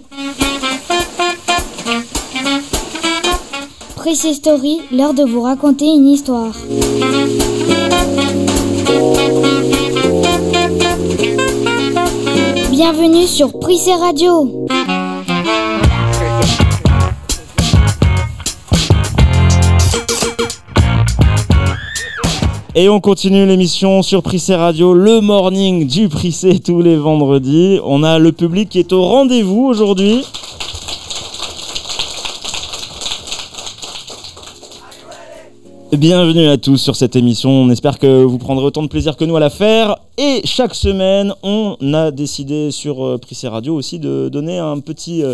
Prissé 3.96 4.34
Story, 4.34 4.80
l'heure 4.92 5.14
de 5.14 5.24
vous 5.24 5.42
raconter 5.42 5.86
une 5.86 6.08
histoire. 6.08 6.54
Bienvenue 12.80 13.26
sur 13.26 13.58
Prissé 13.58 13.92
Radio. 13.96 14.68
Et 22.76 22.88
on 22.88 23.00
continue 23.00 23.48
l'émission 23.48 24.04
sur 24.04 24.22
Prissé 24.22 24.54
Radio, 24.54 24.94
le 24.94 25.22
morning 25.22 25.88
du 25.88 26.08
Prissé 26.08 26.60
tous 26.60 26.84
les 26.84 26.98
vendredis. 26.98 27.80
On 27.84 28.04
a 28.04 28.20
le 28.20 28.32
public 28.32 28.70
qui 28.70 28.78
est 28.78 28.94
au 28.94 29.04
rendez-vous 29.04 29.66
aujourd'hui. 29.66 30.24
Bienvenue 35.94 36.48
à 36.48 36.58
tous 36.58 36.76
sur 36.76 36.98
cette 36.98 37.16
émission. 37.16 37.50
On 37.50 37.70
espère 37.70 37.98
que 37.98 38.22
vous 38.22 38.38
prendrez 38.38 38.66
autant 38.66 38.84
de 38.84 38.90
plaisir 38.90 39.16
que 39.16 39.24
nous 39.24 39.38
à 39.38 39.40
la 39.40 39.50
faire. 39.50 39.96
Et 40.18 40.42
chaque 40.44 40.76
semaine, 40.76 41.34
on 41.44 41.78
a 41.94 42.12
décidé 42.12 42.72
sur 42.72 43.06
euh, 43.06 43.18
Prissé 43.18 43.48
Radio 43.48 43.74
aussi 43.74 43.98
de 43.98 44.28
donner 44.28 44.58
un 44.58 44.82
petit 44.82 45.24
euh, 45.24 45.34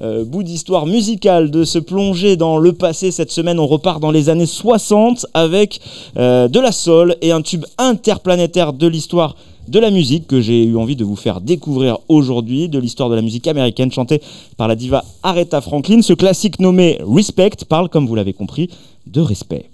euh, 0.00 0.24
bout 0.24 0.42
d'histoire 0.42 0.86
musicale, 0.86 1.50
de 1.50 1.64
se 1.64 1.78
plonger 1.78 2.36
dans 2.36 2.56
le 2.56 2.72
passé. 2.72 3.10
Cette 3.10 3.30
semaine, 3.30 3.58
on 3.58 3.66
repart 3.66 4.00
dans 4.00 4.10
les 4.10 4.30
années 4.30 4.46
60 4.46 5.26
avec 5.34 5.80
de 6.16 6.60
la 6.60 6.72
soul 6.72 7.16
et 7.20 7.30
un 7.30 7.42
tube 7.42 7.66
interplanétaire 7.76 8.72
de 8.72 8.86
l'histoire 8.86 9.36
de 9.68 9.78
la 9.78 9.90
musique 9.90 10.26
que 10.26 10.40
j'ai 10.40 10.64
eu 10.64 10.76
envie 10.78 10.96
de 10.96 11.04
vous 11.04 11.14
faire 11.14 11.42
découvrir 11.42 11.98
aujourd'hui, 12.08 12.70
de 12.70 12.78
l'histoire 12.78 13.10
de 13.10 13.16
la 13.16 13.22
musique 13.22 13.46
américaine 13.46 13.92
chantée 13.92 14.22
par 14.56 14.66
la 14.66 14.76
diva 14.76 15.04
Aretha 15.22 15.60
Franklin. 15.60 16.00
Ce 16.00 16.14
classique 16.14 16.58
nommé 16.58 16.98
Respect 17.06 17.66
parle, 17.68 17.90
comme 17.90 18.06
vous 18.06 18.14
l'avez 18.14 18.32
compris, 18.32 18.70
de 19.06 19.20
respect. 19.20 19.69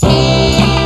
Música 0.00 0.81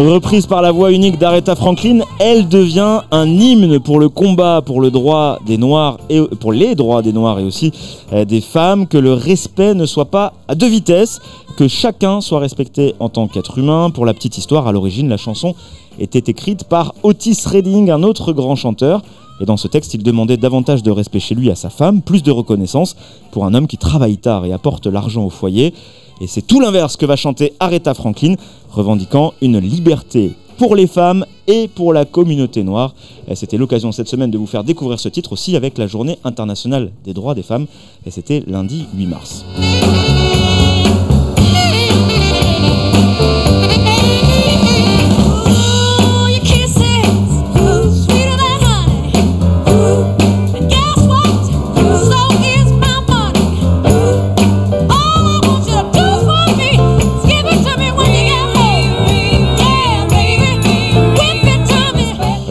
Reprise 0.00 0.46
par 0.46 0.62
la 0.62 0.72
voix 0.72 0.92
unique 0.92 1.18
d'Aretha 1.18 1.54
Franklin, 1.54 2.00
elle 2.20 2.48
devient 2.48 3.00
un 3.10 3.26
hymne 3.26 3.78
pour 3.80 4.00
le 4.00 4.08
combat 4.08 4.62
pour 4.64 4.80
le 4.80 4.90
droit 4.90 5.38
des 5.44 5.58
Noirs 5.58 5.98
et 6.08 6.22
pour 6.40 6.54
les 6.54 6.74
droits 6.74 7.02
des 7.02 7.12
Noirs 7.12 7.38
et 7.38 7.44
aussi 7.44 7.70
euh, 8.14 8.24
des 8.24 8.40
femmes, 8.40 8.86
que 8.86 8.96
le 8.96 9.12
respect 9.12 9.74
ne 9.74 9.84
soit 9.84 10.06
pas 10.06 10.32
à 10.48 10.54
deux 10.54 10.68
vitesses, 10.68 11.20
que 11.58 11.68
chacun 11.68 12.22
soit 12.22 12.38
respecté 12.38 12.94
en 12.98 13.10
tant 13.10 13.28
qu'être 13.28 13.58
humain. 13.58 13.90
Pour 13.90 14.06
la 14.06 14.14
petite 14.14 14.38
histoire, 14.38 14.66
à 14.66 14.72
l'origine, 14.72 15.10
la 15.10 15.18
chanson 15.18 15.54
était 15.98 16.30
écrite 16.30 16.64
par 16.64 16.94
Otis 17.02 17.36
Redding, 17.44 17.90
un 17.90 18.02
autre 18.02 18.32
grand 18.32 18.56
chanteur. 18.56 19.02
Et 19.42 19.44
dans 19.44 19.58
ce 19.58 19.68
texte, 19.68 19.92
il 19.92 20.02
demandait 20.02 20.38
davantage 20.38 20.82
de 20.82 20.90
respect 20.90 21.20
chez 21.20 21.34
lui 21.34 21.50
à 21.50 21.54
sa 21.54 21.68
femme, 21.68 22.00
plus 22.00 22.22
de 22.22 22.30
reconnaissance 22.30 22.96
pour 23.32 23.44
un 23.44 23.52
homme 23.52 23.66
qui 23.66 23.76
travaille 23.76 24.16
tard 24.16 24.46
et 24.46 24.52
apporte 24.54 24.86
l'argent 24.86 25.26
au 25.26 25.30
foyer. 25.30 25.74
Et 26.20 26.26
c'est 26.26 26.42
tout 26.42 26.60
l'inverse 26.60 26.96
que 26.96 27.06
va 27.06 27.16
chanter 27.16 27.54
Aretha 27.60 27.94
Franklin, 27.94 28.34
revendiquant 28.70 29.32
une 29.40 29.58
liberté 29.58 30.32
pour 30.58 30.76
les 30.76 30.86
femmes 30.86 31.24
et 31.46 31.68
pour 31.68 31.94
la 31.94 32.04
communauté 32.04 32.62
noire. 32.62 32.94
C'était 33.34 33.56
l'occasion 33.56 33.92
cette 33.92 34.08
semaine 34.08 34.30
de 34.30 34.36
vous 34.36 34.46
faire 34.46 34.62
découvrir 34.62 35.00
ce 35.00 35.08
titre 35.08 35.32
aussi 35.32 35.56
avec 35.56 35.78
la 35.78 35.86
journée 35.86 36.18
internationale 36.22 36.92
des 37.04 37.14
droits 37.14 37.34
des 37.34 37.42
femmes. 37.42 37.66
Et 38.04 38.10
c'était 38.10 38.44
lundi 38.46 38.86
8 38.94 39.06
mars. 39.06 39.44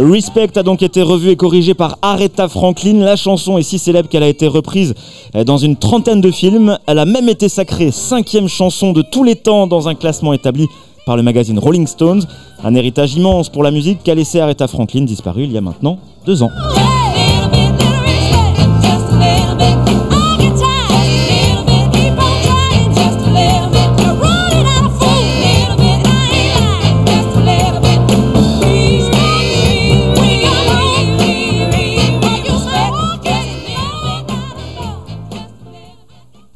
Respect 0.10 0.58
a 0.58 0.64
donc 0.64 0.82
été 0.82 1.04
revu 1.04 1.30
et 1.30 1.36
corrigé 1.36 1.76
par 1.76 2.00
Aretha 2.02 2.48
Franklin. 2.48 3.00
La 3.00 3.16
chanson 3.16 3.60
est 3.60 3.64
si 3.64 3.78
célèbre 3.78 4.10
qu'elle 4.10 4.24
a 4.24 4.28
été 4.28 4.48
reprise 4.48 4.96
euh, 5.36 5.44
dans 5.44 5.58
une 5.58 5.76
trentaine 5.76 6.20
de 6.20 6.32
films. 6.32 6.80
Elle 6.88 6.98
a 6.98 7.06
même 7.06 7.30
été 7.30 7.48
sacrée 7.48 7.92
cinquième 7.92 8.48
chanson 8.48 8.92
de 8.92 9.04
tous 9.04 9.24
les 9.24 9.36
temps 9.36 9.68
dans 9.68 9.88
un 9.88 9.94
classement 9.94 10.34
établi 10.34 10.68
par 11.06 11.16
le 11.16 11.22
magazine 11.22 11.60
Rolling 11.60 11.86
Stones. 11.86 12.24
Un 12.64 12.74
héritage 12.74 13.14
immense 13.14 13.50
pour 13.50 13.62
la 13.62 13.70
musique 13.70 14.02
qu'a 14.04 14.16
laissé 14.16 14.40
Aretha 14.40 14.68
Franklin, 14.68 15.04
disparue 15.04 15.44
il 15.44 15.52
y 15.52 15.58
a 15.58 15.62
maintenant 15.62 16.00
deux 16.26 16.42
ans. 16.42 16.50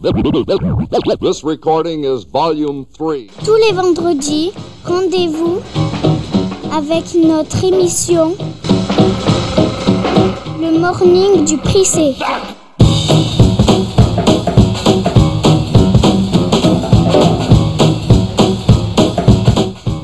This 0.03 1.45
recording 1.45 2.03
is 2.03 2.25
volume 2.25 2.86
three. 2.93 3.29
Tous 3.45 3.55
les 3.55 3.72
vendredis, 3.72 4.51
rendez-vous 4.83 5.62
avec 6.75 7.15
notre 7.15 7.63
émission 7.63 8.36
Le 10.60 10.77
Morning 10.77 11.45
du 11.45 11.57
Prissé. 11.57 12.15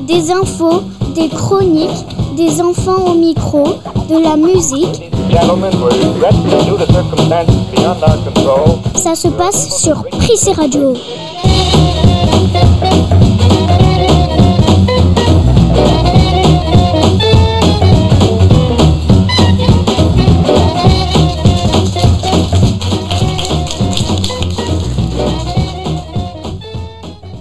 Des 0.06 0.30
infos, 0.30 0.82
des 1.14 1.28
chroniques, 1.28 2.06
des 2.38 2.62
enfants 2.62 3.04
au 3.04 3.14
micro, 3.16 3.64
de 4.08 4.18
la 4.18 4.38
musique. 4.38 5.10
Ça 8.94 9.14
se 9.14 9.28
passe 9.28 9.82
sur 9.82 10.04
Prissé 10.10 10.52
Radio. 10.52 10.94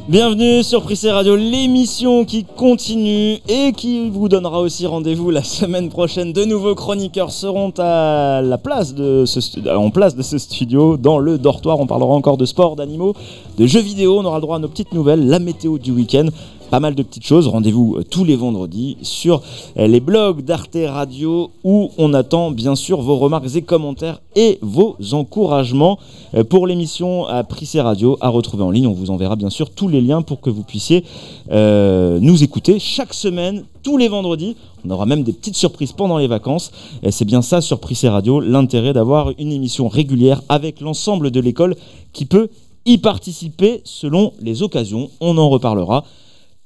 Bienvenue 0.10 0.64
sur 0.64 0.82
Prissé 0.82 1.12
Radio, 1.12 1.36
l'émission 1.36 2.26
qui 2.26 2.44
continue 2.44 3.38
et 3.48 3.74
qui 3.78 4.10
vous 4.10 4.28
donnera 4.28 4.60
aussi 4.60 4.88
rendez-vous 4.88 5.30
la 5.30 5.44
semaine 5.44 5.90
prochaine. 5.90 6.34
De 6.34 6.46
nouveaux 6.46 6.74
chroniqueurs 6.74 7.30
seront 7.30 7.72
à 7.78 8.42
la 8.42 8.56
en 8.56 8.60
place 8.60 8.96
de 8.96 10.24
ce 10.24 10.38
studio, 10.40 10.98
dans 10.98 11.20
le 11.20 11.38
dortoir. 11.38 11.80
On 11.80 11.86
parlera 11.86 12.12
encore 12.12 12.38
de 12.38 12.46
sport, 12.46 12.76
d'animaux, 12.76 13.14
de 13.60 13.68
jeux 13.68 13.82
vidéo. 13.82 14.18
On 14.18 14.26
aura 14.26 14.38
le 14.38 14.42
droit 14.42 14.56
à 14.56 14.60
nos 14.60 14.68
petites 14.68 14.94
nouvelles, 14.94 15.28
la 15.28 15.38
météo 15.38 15.78
du 15.78 15.92
week-end. 15.92 16.30
Pas 16.70 16.80
mal 16.80 16.94
de 16.94 17.02
petites 17.02 17.26
choses. 17.26 17.48
Rendez-vous 17.48 17.96
euh, 17.98 18.04
tous 18.04 18.24
les 18.24 18.36
vendredis 18.36 18.98
sur 19.02 19.42
euh, 19.78 19.88
les 19.88 20.00
blogs 20.00 20.44
d'Arte 20.44 20.78
Radio 20.86 21.50
où 21.64 21.90
on 21.98 22.14
attend 22.14 22.52
bien 22.52 22.76
sûr 22.76 23.02
vos 23.02 23.18
remarques 23.18 23.56
et 23.56 23.64
commentaires 23.64 24.22
et 24.36 24.60
vos 24.62 24.96
encouragements 25.14 25.98
euh, 26.36 26.44
pour 26.44 26.68
l'émission 26.68 27.26
à 27.26 27.44
Prissé 27.44 27.82
Radio 27.82 28.20
à 28.22 28.30
retrouver 28.30 28.62
en 28.62 28.70
ligne. 28.70 28.86
On 28.86 28.94
vous 28.94 29.10
enverra 29.10 29.36
bien 29.36 29.50
sûr 29.50 29.72
tous 29.72 29.88
les 29.88 30.00
liens 30.00 30.22
pour 30.22 30.42
que 30.42 30.52
vous 30.52 30.62
puissiez 30.62 31.04
nous 31.52 32.44
écouter 32.44 32.78
chaque 32.78 33.14
semaine, 33.14 33.64
tous 33.82 33.98
les 33.98 34.08
vendredis. 34.08 34.56
On 34.86 34.92
aura 34.92 35.08
même 35.08 35.24
des 35.24 35.34
petites 35.34 35.56
surprises 35.56 35.94
pendant 35.94 36.20
les 36.20 36.28
vacances. 36.28 36.72
C'est 37.10 37.26
bien 37.26 37.42
ça 37.42 37.62
sur 37.62 37.80
Prissé 37.80 38.08
Radio, 38.08 38.40
l'intérêt 38.40 38.94
d'avoir 38.94 39.32
une 39.40 39.52
émission 39.52 39.88
régulière 39.88 40.44
avec 40.50 40.82
l'ensemble 40.82 41.32
de 41.32 41.40
l'école 41.40 41.76
qui 42.14 42.26
peut 42.26 42.50
y 42.86 43.00
participer 43.00 43.82
selon 43.84 44.34
les 44.40 44.62
occasions. 44.62 45.10
On 45.20 45.38
en 45.38 45.50
reparlera. 45.50 46.06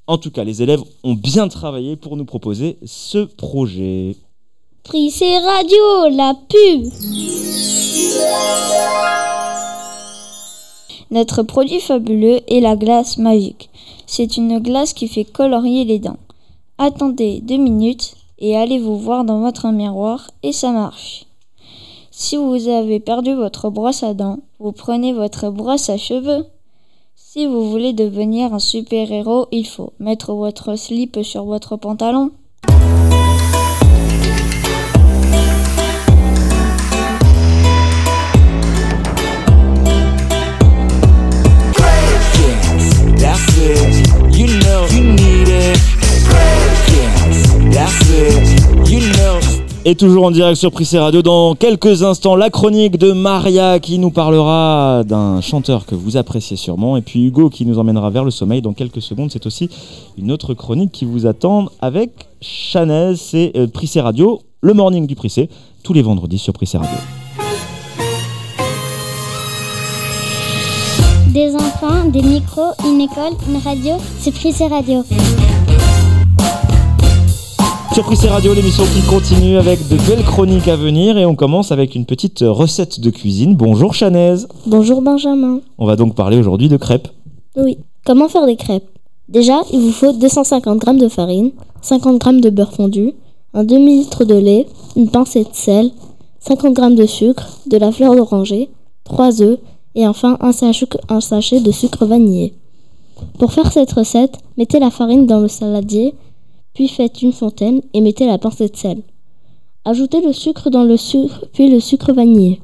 En 0.05 0.17
tout 0.17 0.31
cas, 0.31 0.43
les 0.43 0.61
élèves 0.61 0.83
ont 1.03 1.13
bien 1.13 1.47
travaillé 1.47 1.95
pour 1.95 2.17
nous 2.17 2.25
proposer 2.25 2.77
ce 2.83 3.19
projet. 3.19 4.17
Prissé 4.83 5.37
Radio, 5.37 6.09
la 6.11 6.33
pub 6.49 6.91
Notre 11.09 11.43
produit 11.43 11.79
fabuleux 11.79 12.41
est 12.47 12.59
la 12.59 12.75
glace 12.75 13.17
magique. 13.17 13.69
C'est 14.05 14.35
une 14.35 14.59
glace 14.59 14.93
qui 14.93 15.07
fait 15.07 15.23
colorier 15.23 15.85
les 15.85 15.99
dents. 15.99 16.17
Attendez 16.77 17.39
deux 17.39 17.57
minutes 17.57 18.15
et 18.39 18.57
allez 18.57 18.79
vous 18.79 18.97
voir 18.97 19.23
dans 19.23 19.39
votre 19.39 19.69
miroir 19.69 20.31
et 20.41 20.51
ça 20.51 20.71
marche. 20.71 21.25
Si 22.11 22.35
vous 22.35 22.67
avez 22.67 22.99
perdu 22.99 23.33
votre 23.33 23.69
brosse 23.69 24.03
à 24.03 24.13
dents, 24.13 24.39
vous 24.59 24.73
prenez 24.73 25.13
votre 25.13 25.49
brosse 25.49 25.89
à 25.89 25.97
cheveux. 25.97 26.45
Si 27.15 27.45
vous 27.45 27.69
voulez 27.69 27.93
devenir 27.93 28.53
un 28.53 28.59
super-héros, 28.59 29.47
il 29.51 29.65
faut 29.65 29.93
mettre 29.99 30.33
votre 30.33 30.75
slip 30.75 31.19
sur 31.23 31.45
votre 31.45 31.77
pantalon. 31.77 32.31
You 48.85 48.99
know 48.99 49.52
Et 49.85 49.95
toujours 49.95 50.23
en 50.23 50.31
direct 50.31 50.55
sur 50.55 50.71
Prissé 50.71 50.97
Radio, 50.97 51.21
dans 51.21 51.55
quelques 51.55 52.03
instants, 52.03 52.37
la 52.37 52.49
chronique 52.49 52.97
de 52.97 53.11
Maria 53.11 53.81
qui 53.81 53.99
nous 53.99 54.11
parlera 54.11 55.03
d'un 55.05 55.41
chanteur 55.41 55.85
que 55.85 55.93
vous 55.93 56.15
appréciez 56.15 56.55
sûrement. 56.55 56.95
Et 56.95 57.01
puis 57.01 57.25
Hugo 57.25 57.49
qui 57.49 57.65
nous 57.65 57.79
emmènera 57.79 58.09
vers 58.09 58.23
le 58.23 58.31
sommeil 58.31 58.61
dans 58.61 58.71
quelques 58.71 59.01
secondes. 59.01 59.29
C'est 59.29 59.45
aussi 59.45 59.69
une 60.17 60.31
autre 60.31 60.53
chronique 60.53 60.93
qui 60.93 61.03
vous 61.03 61.25
attend 61.25 61.65
avec 61.81 62.11
Chanel. 62.39 63.17
C'est 63.17 63.51
euh, 63.57 63.67
Prissé 63.67 63.99
Radio, 63.99 64.41
le 64.61 64.73
morning 64.73 65.05
du 65.05 65.15
Prissé, 65.15 65.49
tous 65.83 65.91
les 65.91 66.01
vendredis 66.01 66.37
sur 66.37 66.53
Prissé 66.53 66.77
Radio. 66.77 66.97
Des 71.33 71.53
enfants, 71.55 72.05
des 72.09 72.21
micros, 72.21 72.71
une 72.85 73.01
école, 73.01 73.33
une 73.49 73.57
radio, 73.57 73.95
c'est 74.17 74.33
Prissé 74.33 74.65
Radio. 74.65 75.03
Sur 77.93 78.05
Prissé 78.05 78.27
Radio, 78.27 78.55
l'émission 78.55 78.85
qui 78.85 79.07
continue 79.07 79.55
avec 79.57 79.87
de 79.87 79.95
belles 80.07 80.25
chroniques 80.25 80.67
à 80.67 80.75
venir. 80.75 81.15
Et 81.19 81.27
on 81.27 81.35
commence 81.35 81.71
avec 81.71 81.93
une 81.93 82.07
petite 82.07 82.39
recette 82.39 82.99
de 82.99 83.11
cuisine. 83.11 83.55
Bonjour 83.55 83.93
Chanez. 83.93 84.47
Bonjour 84.65 85.03
Benjamin. 85.03 85.59
On 85.77 85.85
va 85.85 85.95
donc 85.95 86.15
parler 86.15 86.39
aujourd'hui 86.39 86.69
de 86.69 86.77
crêpes. 86.77 87.07
Oui. 87.55 87.77
Comment 88.03 88.29
faire 88.29 88.47
des 88.47 88.55
crêpes? 88.55 88.89
Déjà, 89.29 89.61
il 89.71 89.79
vous 89.79 89.91
faut 89.91 90.11
250 90.11 90.83
g 90.83 90.93
de 90.97 91.07
farine, 91.07 91.51
50 91.83 92.23
g 92.23 92.41
de 92.41 92.49
beurre 92.49 92.73
fondu, 92.73 93.13
un 93.53 93.63
demi-litre 93.63 94.25
de 94.25 94.35
lait, 94.35 94.65
une 94.95 95.09
pincée 95.09 95.43
de 95.43 95.53
sel, 95.53 95.91
50 96.39 96.75
g 96.75 96.95
de 96.95 97.05
sucre, 97.05 97.59
de 97.67 97.77
la 97.77 97.91
fleur 97.91 98.15
d'oranger, 98.15 98.69
3 99.03 99.43
œufs 99.43 99.59
et 99.93 100.07
enfin 100.07 100.37
un 100.41 100.51
sachet, 100.51 100.87
un 101.09 101.21
sachet 101.21 101.59
de 101.59 101.69
sucre 101.69 102.07
vanillé. 102.07 102.55
Pour 103.37 103.53
faire 103.53 103.71
cette 103.71 103.91
recette, 103.91 104.39
mettez 104.57 104.79
la 104.79 104.89
farine 104.89 105.27
dans 105.27 105.41
le 105.41 105.47
saladier, 105.47 106.15
puis 106.73 106.87
faites 106.87 107.21
une 107.21 107.33
fontaine 107.33 107.81
et 107.93 108.01
mettez 108.01 108.25
la 108.25 108.37
pincée 108.37 108.69
de 108.69 108.75
sel. 108.75 109.01
Ajoutez 109.85 110.21
le 110.21 110.33
sucre 110.33 110.69
dans 110.69 110.83
le 110.83 110.97
sucre, 110.97 111.45
puis 111.53 111.69
le 111.69 111.79
sucre 111.79 112.13
vanillé. 112.13 112.61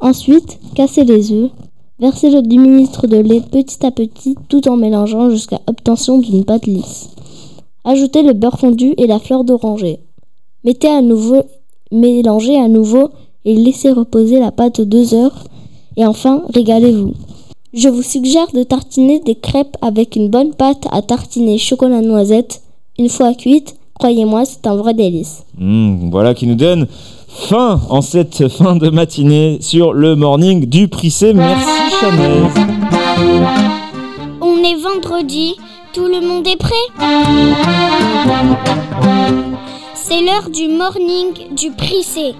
Ensuite, 0.00 0.58
cassez 0.74 1.04
les 1.04 1.32
œufs, 1.32 1.50
versez 1.98 2.30
le 2.30 2.42
demi-litre 2.42 3.06
de 3.06 3.16
lait 3.16 3.40
petit 3.40 3.84
à 3.86 3.90
petit 3.90 4.34
tout 4.48 4.68
en 4.68 4.76
mélangeant 4.76 5.30
jusqu'à 5.30 5.60
obtention 5.66 6.18
d'une 6.18 6.44
pâte 6.44 6.66
lisse. 6.66 7.10
Ajoutez 7.84 8.22
le 8.22 8.32
beurre 8.32 8.58
fondu 8.58 8.94
et 8.96 9.06
la 9.06 9.20
fleur 9.20 9.44
d'oranger. 9.44 10.00
Mettez 10.64 10.88
à 10.88 11.02
nouveau, 11.02 11.42
mélangez 11.92 12.58
à 12.58 12.66
nouveau 12.66 13.10
et 13.44 13.54
laissez 13.54 13.92
reposer 13.92 14.40
la 14.40 14.50
pâte 14.50 14.80
deux 14.80 15.14
heures. 15.14 15.44
Et 15.96 16.04
enfin, 16.04 16.42
régalez-vous. 16.52 17.14
Je 17.72 17.88
vous 17.88 18.02
suggère 18.02 18.50
de 18.52 18.64
tartiner 18.64 19.20
des 19.20 19.36
crêpes 19.36 19.76
avec 19.80 20.16
une 20.16 20.28
bonne 20.28 20.54
pâte 20.54 20.86
à 20.90 21.02
tartiner 21.02 21.58
chocolat 21.58 22.00
noisette. 22.00 22.62
Une 22.98 23.10
fois 23.10 23.34
cuite, 23.34 23.76
croyez-moi, 23.98 24.44
c'est 24.46 24.66
un 24.66 24.74
vrai 24.74 24.94
délice. 24.94 25.44
Mmh, 25.58 26.08
voilà 26.10 26.32
qui 26.32 26.46
nous 26.46 26.54
donne 26.54 26.86
fin 27.28 27.78
en 27.90 28.00
cette 28.00 28.48
fin 28.48 28.74
de 28.74 28.88
matinée 28.88 29.58
sur 29.60 29.92
le 29.92 30.16
morning 30.16 30.64
du 30.64 30.88
Prissé. 30.88 31.34
Merci 31.34 31.94
Chanel. 32.00 32.44
On 34.40 34.56
est 34.64 34.76
vendredi, 34.76 35.56
tout 35.92 36.06
le 36.06 36.26
monde 36.26 36.46
est 36.46 36.56
prêt? 36.56 36.74
C'est 39.94 40.22
l'heure 40.22 40.48
du 40.50 40.68
morning 40.68 41.54
du 41.54 41.72
Prissé. 41.72 42.34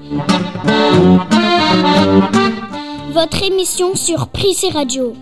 Votre 3.13 3.43
émission 3.43 3.95
sur 3.95 4.29
Prissé 4.29 4.69
Radio. 4.71 5.13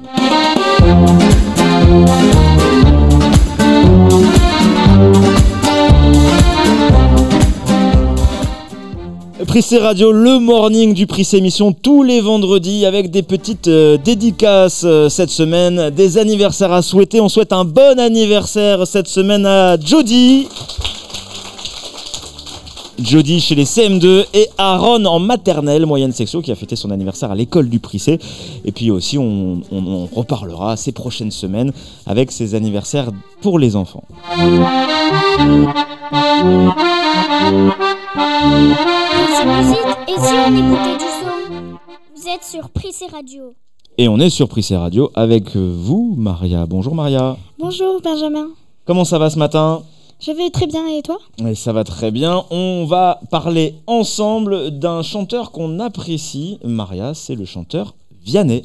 Prissé 9.46 9.78
Radio, 9.78 10.10
le 10.10 10.38
morning 10.38 10.94
du 10.94 11.06
Prissé 11.06 11.36
émission 11.36 11.72
tous 11.72 12.02
les 12.02 12.20
vendredis 12.20 12.86
avec 12.86 13.10
des 13.10 13.22
petites 13.22 13.68
euh, 13.68 13.96
dédicaces 13.98 14.82
euh, 14.84 15.08
cette 15.08 15.30
semaine, 15.30 15.90
des 15.90 16.18
anniversaires 16.18 16.72
à 16.72 16.82
souhaiter. 16.82 17.20
On 17.20 17.28
souhaite 17.28 17.52
un 17.52 17.64
bon 17.64 17.98
anniversaire 17.98 18.86
cette 18.86 19.06
semaine 19.08 19.44
à 19.46 19.78
Jody. 19.78 20.48
Jody 22.98 23.40
chez 23.40 23.54
les 23.54 23.64
CM2 23.64 24.24
et 24.34 24.48
Aaron 24.56 25.04
en 25.04 25.18
maternelle 25.18 25.84
moyenne 25.84 26.12
section 26.12 26.40
qui 26.40 26.50
a 26.52 26.54
fêté 26.54 26.74
son 26.76 26.90
anniversaire 26.90 27.30
à 27.30 27.34
l'école 27.34 27.68
du 27.68 27.80
Prissé. 27.80 28.18
Et 28.64 28.72
puis 28.72 28.90
aussi, 28.90 29.18
on, 29.18 29.60
on- 29.72 30.08
on 30.12 30.16
reparlera 30.16 30.76
ces 30.76 30.92
prochaines 30.92 31.32
semaines 31.32 31.72
avec 32.06 32.30
ses 32.32 32.54
anniversaires 32.54 33.10
pour 33.42 33.58
les 33.58 33.76
enfants. 33.76 34.04
Musique. 39.24 39.78
Et 40.06 40.20
si 40.20 40.34
on 40.34 40.54
écoutait 40.54 40.98
du 40.98 41.04
son 41.04 41.78
Vous 42.14 42.28
êtes 42.28 42.44
sur 42.44 42.68
Prissé 42.68 43.06
Radio. 43.06 43.54
Et 43.96 44.06
on 44.06 44.18
est 44.18 44.28
sur 44.28 44.48
Prissé 44.48 44.76
Radio 44.76 45.10
avec 45.14 45.56
euh, 45.56 45.74
vous, 45.74 46.14
Maria. 46.18 46.66
Bonjour 46.66 46.94
Maria. 46.94 47.38
Bonjour 47.58 48.02
Benjamin. 48.02 48.48
Comment 48.84 49.04
ça 49.06 49.18
va 49.18 49.30
ce 49.30 49.38
matin? 49.38 49.82
Je 50.20 50.30
vais 50.30 50.50
très 50.50 50.66
bien 50.66 50.86
et 50.88 51.00
toi? 51.00 51.18
Et 51.46 51.54
ça 51.54 51.72
va 51.72 51.84
très 51.84 52.10
bien. 52.10 52.44
On 52.50 52.84
va 52.84 53.20
parler 53.30 53.76
ensemble 53.86 54.78
d'un 54.78 55.00
chanteur 55.00 55.52
qu'on 55.52 55.80
apprécie. 55.80 56.58
Maria, 56.62 57.14
c'est 57.14 57.34
le 57.34 57.46
chanteur 57.46 57.94
Vianney. 58.22 58.62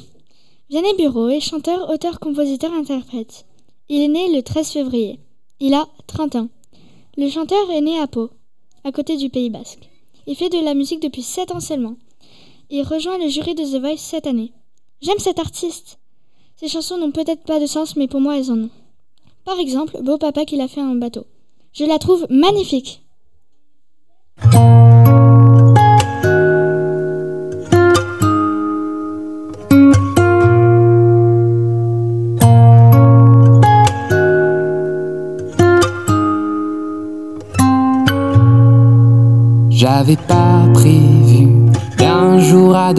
Vianney 0.68 0.94
Bureau 0.98 1.28
est 1.28 1.40
chanteur, 1.40 1.88
auteur, 1.88 2.20
compositeur, 2.20 2.70
interprète. 2.74 3.46
Il 3.88 4.02
est 4.02 4.08
né 4.08 4.36
le 4.36 4.42
13 4.42 4.68
février. 4.68 5.20
Il 5.58 5.72
a 5.72 5.86
30 6.06 6.36
ans. 6.36 6.48
Le 7.16 7.30
chanteur 7.30 7.70
est 7.70 7.80
né 7.80 7.98
à 7.98 8.06
Pau, 8.06 8.28
à 8.84 8.92
côté 8.92 9.16
du 9.16 9.30
Pays 9.30 9.48
Basque. 9.50 9.89
Il 10.30 10.36
fait 10.36 10.48
de 10.48 10.64
la 10.64 10.74
musique 10.74 11.02
depuis 11.02 11.24
7 11.24 11.50
ans 11.50 11.58
seulement. 11.58 11.96
Il 12.70 12.84
rejoint 12.84 13.18
le 13.18 13.26
jury 13.26 13.56
de 13.56 13.64
The 13.64 13.80
Voice 13.80 13.96
cette 13.96 14.28
année. 14.28 14.52
J'aime 15.02 15.18
cet 15.18 15.40
artiste. 15.40 15.98
Ses 16.54 16.68
chansons 16.68 16.98
n'ont 16.98 17.10
peut-être 17.10 17.42
pas 17.42 17.58
de 17.58 17.66
sens, 17.66 17.96
mais 17.96 18.06
pour 18.06 18.20
moi 18.20 18.38
elles 18.38 18.52
en 18.52 18.58
ont. 18.60 18.70
Par 19.44 19.58
exemple, 19.58 20.00
Beau 20.02 20.18
Papa 20.18 20.44
qu'il 20.44 20.60
a 20.60 20.68
fait 20.68 20.80
un 20.80 20.94
bateau. 20.94 21.26
Je 21.72 21.84
la 21.84 21.98
trouve 21.98 22.28
magnifique. 22.30 23.02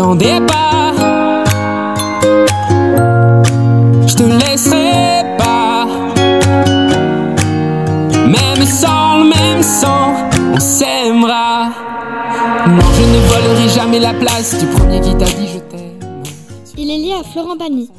Je 0.00 0.02
t'attendais 0.02 0.40
pas, 0.46 0.94
je 4.06 4.14
te 4.14 4.22
laisserai 4.22 5.36
pas. 5.36 5.84
Même 8.16 8.64
sans 8.64 9.18
le 9.18 9.28
même 9.28 9.62
sang, 9.62 10.14
on 10.54 10.58
s'aimera. 10.58 11.68
Non, 12.66 12.86
je 12.94 13.02
ne 13.02 13.18
volerai 13.28 13.68
jamais 13.68 13.98
la 13.98 14.14
place 14.14 14.58
du 14.58 14.64
premier 14.68 15.02
qui 15.02 15.14
t'a 15.18 15.26
dit 15.26 15.48
je 15.48 15.58
t'aime. 15.58 16.00
Il 16.78 16.88
est 16.88 16.96
lié 16.96 17.12
à 17.20 17.22
Florent 17.22 17.58
Pagny. 17.58 17.90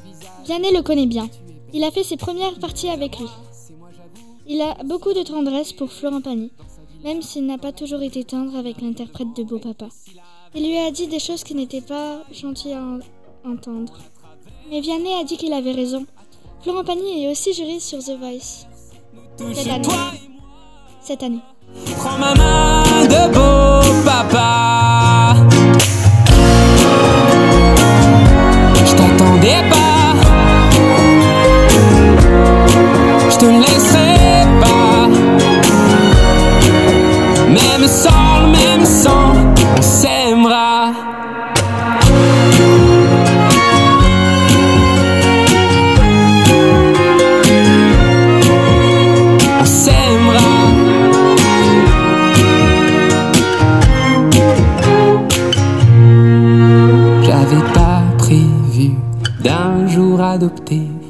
Vianney 0.46 0.74
le 0.74 0.82
connaît 0.82 1.06
bien. 1.06 1.30
Il 1.72 1.84
a 1.84 1.92
fait 1.92 2.04
ses 2.04 2.18
premières 2.18 2.58
parties 2.60 2.90
avec 2.90 3.20
lui. 3.20 3.30
Il 4.48 4.60
a 4.60 4.84
beaucoup 4.86 5.14
de 5.14 5.22
tendresse 5.22 5.72
pour 5.72 5.92
Florent 5.92 6.22
Pagny, 6.22 6.52
même 7.04 7.22
s'il 7.22 7.46
n'a 7.46 7.60
pas 7.60 7.72
toujours 7.72 8.02
été 8.02 8.24
tendre 8.24 8.58
avec 8.58 8.82
l'interprète 8.82 9.36
de 9.38 9.44
Beau 9.44 9.60
Papa. 9.60 9.86
Il 10.54 10.68
lui 10.68 10.78
a 10.78 10.92
dit 10.92 11.08
des 11.08 11.20
choses 11.20 11.44
qui 11.44 11.56
n'étaient 11.56 11.82
pas 11.82 12.20
gentilles 12.32 12.74
à 12.74 12.82
en- 12.82 13.00
entendre. 13.52 13.94
Mais 14.70 14.82
Vianney 14.82 15.14
a 15.20 15.24
dit 15.24 15.38
qu'il 15.38 15.54
avait 15.54 15.72
raison. 15.72 16.06
Florent 16.62 16.84
Pagny 16.84 17.24
est 17.26 17.32
aussi 17.32 17.54
jury 17.54 17.80
sur 17.80 18.00
The 18.00 18.18
Voice. 18.20 18.66
Cette 19.56 19.68
année. 19.68 19.88
Cette 21.02 21.24
année. 21.24 21.40
Prends 21.98 22.18
ma 22.18 22.36
main 22.36 22.84
de 23.06 23.34
beau 23.34 24.04
papa. 24.06 25.36
Je 28.86 28.92
t'attendais 28.96 29.70
pas. 29.70 29.81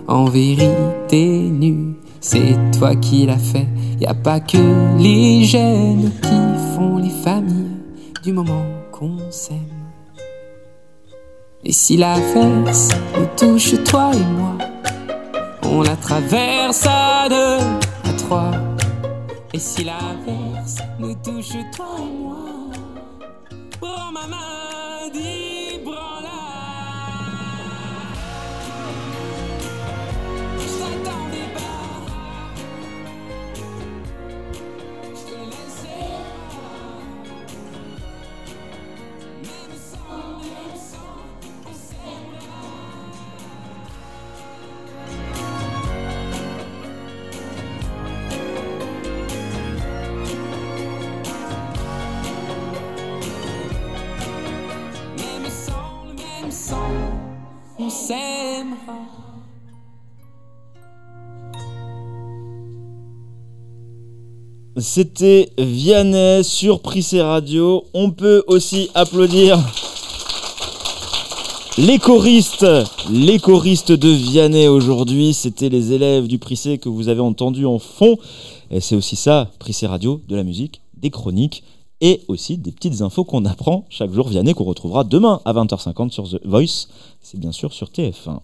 En 0.08 0.26
vérité 0.26 1.50
nu. 1.50 1.96
C'est 2.20 2.56
toi 2.78 2.96
qui 2.96 3.26
l'as 3.26 3.38
fait, 3.38 3.68
y 4.00 4.06
a 4.06 4.14
pas 4.14 4.40
que 4.40 4.58
les 5.00 5.44
gènes 5.44 6.12
qui 6.22 6.76
font 6.76 6.98
les 6.98 7.10
familles 7.10 7.78
du 8.24 8.32
moment 8.34 8.66
qu'on 8.92 9.18
s'aime. 9.32 9.58
Et 11.64 11.72
si 11.72 11.98
l'averse 11.98 12.90
nous 13.18 13.28
touche, 13.38 13.74
toi 13.84 14.12
et 14.14 14.40
moi, 14.40 14.58
on 15.64 15.82
la 15.82 15.96
traverse 15.96 16.86
à 16.88 17.30
deux, 17.30 17.64
à 18.10 18.14
trois. 18.18 18.52
Et 19.54 19.60
si 19.60 19.84
l'averse 19.84 20.78
nous 21.00 21.16
touche, 21.16 21.56
toi 21.76 21.96
et 22.00 22.24
moi, 22.24 22.38
prends 23.80 24.12
ma 24.12 24.28
main, 24.28 25.10
dis 25.14 25.41
C'était 64.78 65.52
Vianney 65.58 66.46
sur 66.46 66.80
Prissé 66.80 67.22
Radio. 67.22 67.84
On 67.94 68.12
peut 68.12 68.42
aussi 68.48 68.90
applaudir 68.96 69.60
les 71.78 72.00
choristes, 72.00 72.66
les 73.10 73.38
choristes 73.40 73.92
de 73.92 74.08
Vianney 74.08 74.70
aujourd'hui. 74.70 75.34
C'était 75.34 75.68
les 75.68 75.92
élèves 75.92 76.28
du 76.28 76.40
Prissé 76.40 76.78
que 76.78 76.88
vous 76.88 77.10
avez 77.10 77.20
entendu 77.20 77.66
en 77.66 77.80
fond. 77.80 78.18
Et 78.70 78.80
c'est 78.80 78.96
aussi 78.96 79.18
ça, 79.18 79.52
Prissé 79.60 79.88
Radio, 79.88 80.22
de 80.30 80.38
la 80.38 80.44
musique, 80.44 80.82
des 80.96 81.10
chroniques 81.10 81.64
et 82.00 82.22
aussi 82.30 82.58
des 82.58 82.72
petites 82.72 83.02
infos 83.02 83.26
qu'on 83.26 83.44
apprend 83.44 83.86
chaque 83.90 84.14
jour. 84.14 84.30
Vianney 84.30 84.54
qu'on 84.54 84.64
retrouvera 84.64 85.04
demain 85.04 85.42
à 85.44 85.52
20h50 85.52 86.12
sur 86.12 86.30
The 86.30 86.40
Voice. 86.46 86.88
C'est 87.20 87.40
bien 87.40 87.52
sûr 87.52 87.74
sur 87.74 87.90
TF1. 87.90 88.40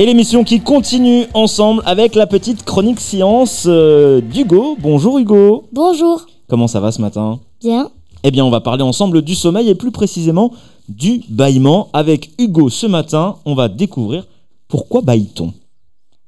Et 0.00 0.06
l'émission 0.06 0.44
qui 0.44 0.60
continue 0.60 1.26
ensemble 1.34 1.82
avec 1.84 2.14
la 2.14 2.28
petite 2.28 2.62
chronique 2.62 3.00
science 3.00 3.64
euh, 3.66 4.20
d'Hugo. 4.20 4.76
Bonjour 4.78 5.18
Hugo. 5.18 5.64
Bonjour. 5.72 6.24
Comment 6.46 6.68
ça 6.68 6.78
va 6.78 6.92
ce 6.92 7.00
matin? 7.00 7.40
Bien. 7.60 7.90
Eh 8.22 8.30
bien, 8.30 8.44
on 8.44 8.50
va 8.50 8.60
parler 8.60 8.84
ensemble 8.84 9.22
du 9.22 9.34
sommeil 9.34 9.68
et 9.68 9.74
plus 9.74 9.90
précisément 9.90 10.52
du 10.88 11.24
bâillement. 11.28 11.88
Avec 11.92 12.30
Hugo 12.38 12.68
ce 12.68 12.86
matin, 12.86 13.38
on 13.44 13.56
va 13.56 13.68
découvrir 13.68 14.28
pourquoi 14.68 15.00
bâille-t-on. 15.00 15.52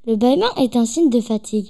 Le 0.04 0.16
bâillement 0.16 0.52
est 0.56 0.74
un 0.74 0.85
signe 0.85 1.09
de 1.09 1.20
fatigue. 1.20 1.68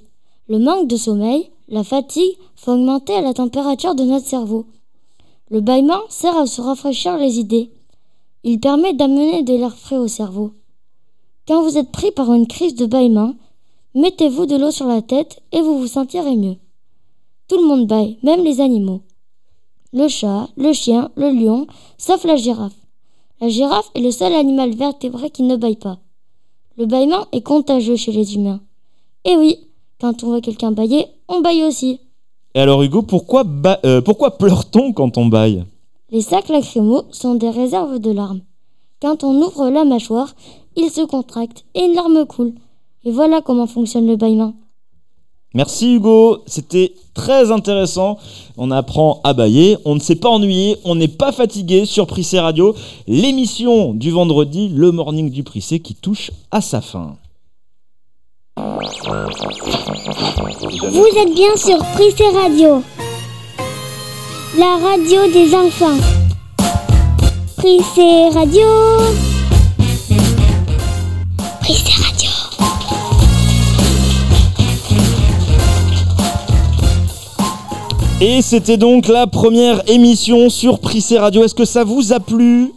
Le 0.49 0.59
manque 0.59 0.89
de 0.89 0.97
sommeil, 0.97 1.51
la 1.69 1.85
fatigue, 1.85 2.33
fait 2.57 2.71
augmenter 2.71 3.21
la 3.21 3.35
température 3.35 3.95
de 3.95 4.05
notre 4.05 4.27
cerveau. 4.27 4.65
Le 5.51 5.61
bâillement 5.61 6.01
sert 6.09 6.39
à 6.39 6.47
se 6.47 6.63
rafraîchir 6.63 7.19
les 7.19 7.39
idées. 7.39 7.69
Il 8.43 8.59
permet 8.59 8.95
d'amener 8.95 9.43
de 9.43 9.53
l'air 9.53 9.77
frais 9.77 9.99
au 9.99 10.09
cerveau. 10.09 10.53
Quand 11.51 11.65
vous 11.65 11.79
êtes 11.79 11.91
pris 11.91 12.13
par 12.13 12.33
une 12.33 12.47
crise 12.47 12.77
de 12.77 12.87
bâillement, 12.87 13.35
mettez-vous 13.97 14.47
de 14.47 14.55
l'eau 14.55 14.71
sur 14.71 14.87
la 14.87 15.03
tête 15.03 15.43
et 15.51 15.61
vous 15.61 15.81
vous 15.81 15.89
sentirez 15.89 16.37
mieux. 16.37 16.55
Tout 17.49 17.61
le 17.61 17.67
monde 17.67 17.89
bâille, 17.89 18.19
même 18.23 18.45
les 18.45 18.61
animaux. 18.61 19.01
Le 19.93 20.07
chat, 20.07 20.49
le 20.57 20.73
chien, 20.73 21.11
le 21.17 21.33
lion, 21.33 21.67
sauf 21.99 22.23
la 22.23 22.37
girafe. 22.37 22.77
La 23.41 23.49
girafe 23.49 23.91
est 23.97 24.01
le 24.01 24.13
seul 24.13 24.33
animal 24.33 24.77
vertébré 24.77 25.31
qui 25.31 25.43
ne 25.43 25.57
bâille 25.57 25.75
pas. 25.75 25.99
Le 26.77 26.87
bâillement 26.87 27.27
est 27.33 27.43
contagieux 27.43 27.97
chez 27.97 28.13
les 28.13 28.37
humains. 28.37 28.61
Et 29.25 29.37
oui, 29.37 29.59
quand 30.01 30.23
on 30.23 30.29
voit 30.29 30.41
quelqu'un 30.41 30.71
bâiller, 30.71 31.07
on 31.27 31.41
bâille 31.41 31.65
aussi. 31.65 31.99
Et 32.55 32.61
alors 32.61 32.81
Hugo, 32.81 33.03
pourquoi, 33.03 33.43
euh, 33.85 34.01
pourquoi 34.01 34.39
pleure-t-on 34.39 34.93
quand 34.93 35.19
on 35.19 35.27
baille 35.27 35.65
Les 36.13 36.21
sacs 36.21 36.49
lacrymaux 36.49 37.07
sont 37.11 37.35
des 37.35 37.51
réserves 37.51 37.99
de 37.99 38.13
larmes. 38.13 38.43
Quand 39.03 39.25
on 39.25 39.35
ouvre 39.43 39.71
la 39.71 39.85
mâchoire, 39.85 40.35
ils 40.77 40.91
se 40.91 41.03
contractent 41.03 41.65
et 41.75 41.85
une 41.85 41.95
larme 41.95 42.27
coule. 42.27 42.53
Et 43.05 43.11
voilà 43.11 43.41
comment 43.41 43.67
fonctionne 43.67 44.07
le 44.07 44.17
bâillement. 44.17 44.55
Merci 45.53 45.95
Hugo, 45.95 46.45
c'était 46.47 46.95
très 47.13 47.51
intéressant. 47.51 48.19
On 48.57 48.71
apprend 48.71 49.21
à 49.25 49.33
bailler, 49.33 49.77
on 49.85 49.97
ne 49.97 50.01
s'est 50.01 50.15
pas 50.15 50.29
ennuyé, 50.29 50.77
on 50.85 50.95
n'est 50.95 51.09
pas 51.09 51.33
fatigué 51.33 51.87
sur 51.87 52.07
Prissé 52.07 52.39
Radio, 52.39 52.77
l'émission 53.09 53.95
du 53.95 54.13
vendredi, 54.13 54.69
le 54.69 54.93
morning 54.93 55.29
du 55.31 55.43
Prissé 55.43 55.81
qui 55.81 55.97
touche 55.97 56.31
à 56.53 56.61
sa 56.61 56.81
fin. 56.81 57.17
Vous 58.57 58.65
êtes 61.17 61.35
bien 61.35 61.57
sur 61.57 61.79
Prissé 61.95 62.29
Radio, 62.33 62.85
la 64.57 64.77
radio 64.77 65.33
des 65.33 65.53
enfants. 65.53 65.99
Prissé 67.57 68.29
Radio. 68.33 69.30
Et 78.23 78.43
c'était 78.43 78.77
donc 78.77 79.09
la 79.09 79.27
première 79.27 79.83
émission 79.89 80.51
sur 80.51 80.79
Prissé 80.79 81.19
Radio. 81.19 81.43
Est-ce 81.43 81.55
que 81.55 81.65
ça 81.65 81.85
vous 81.85 82.13
a 82.13 82.21
plu? 82.21 82.73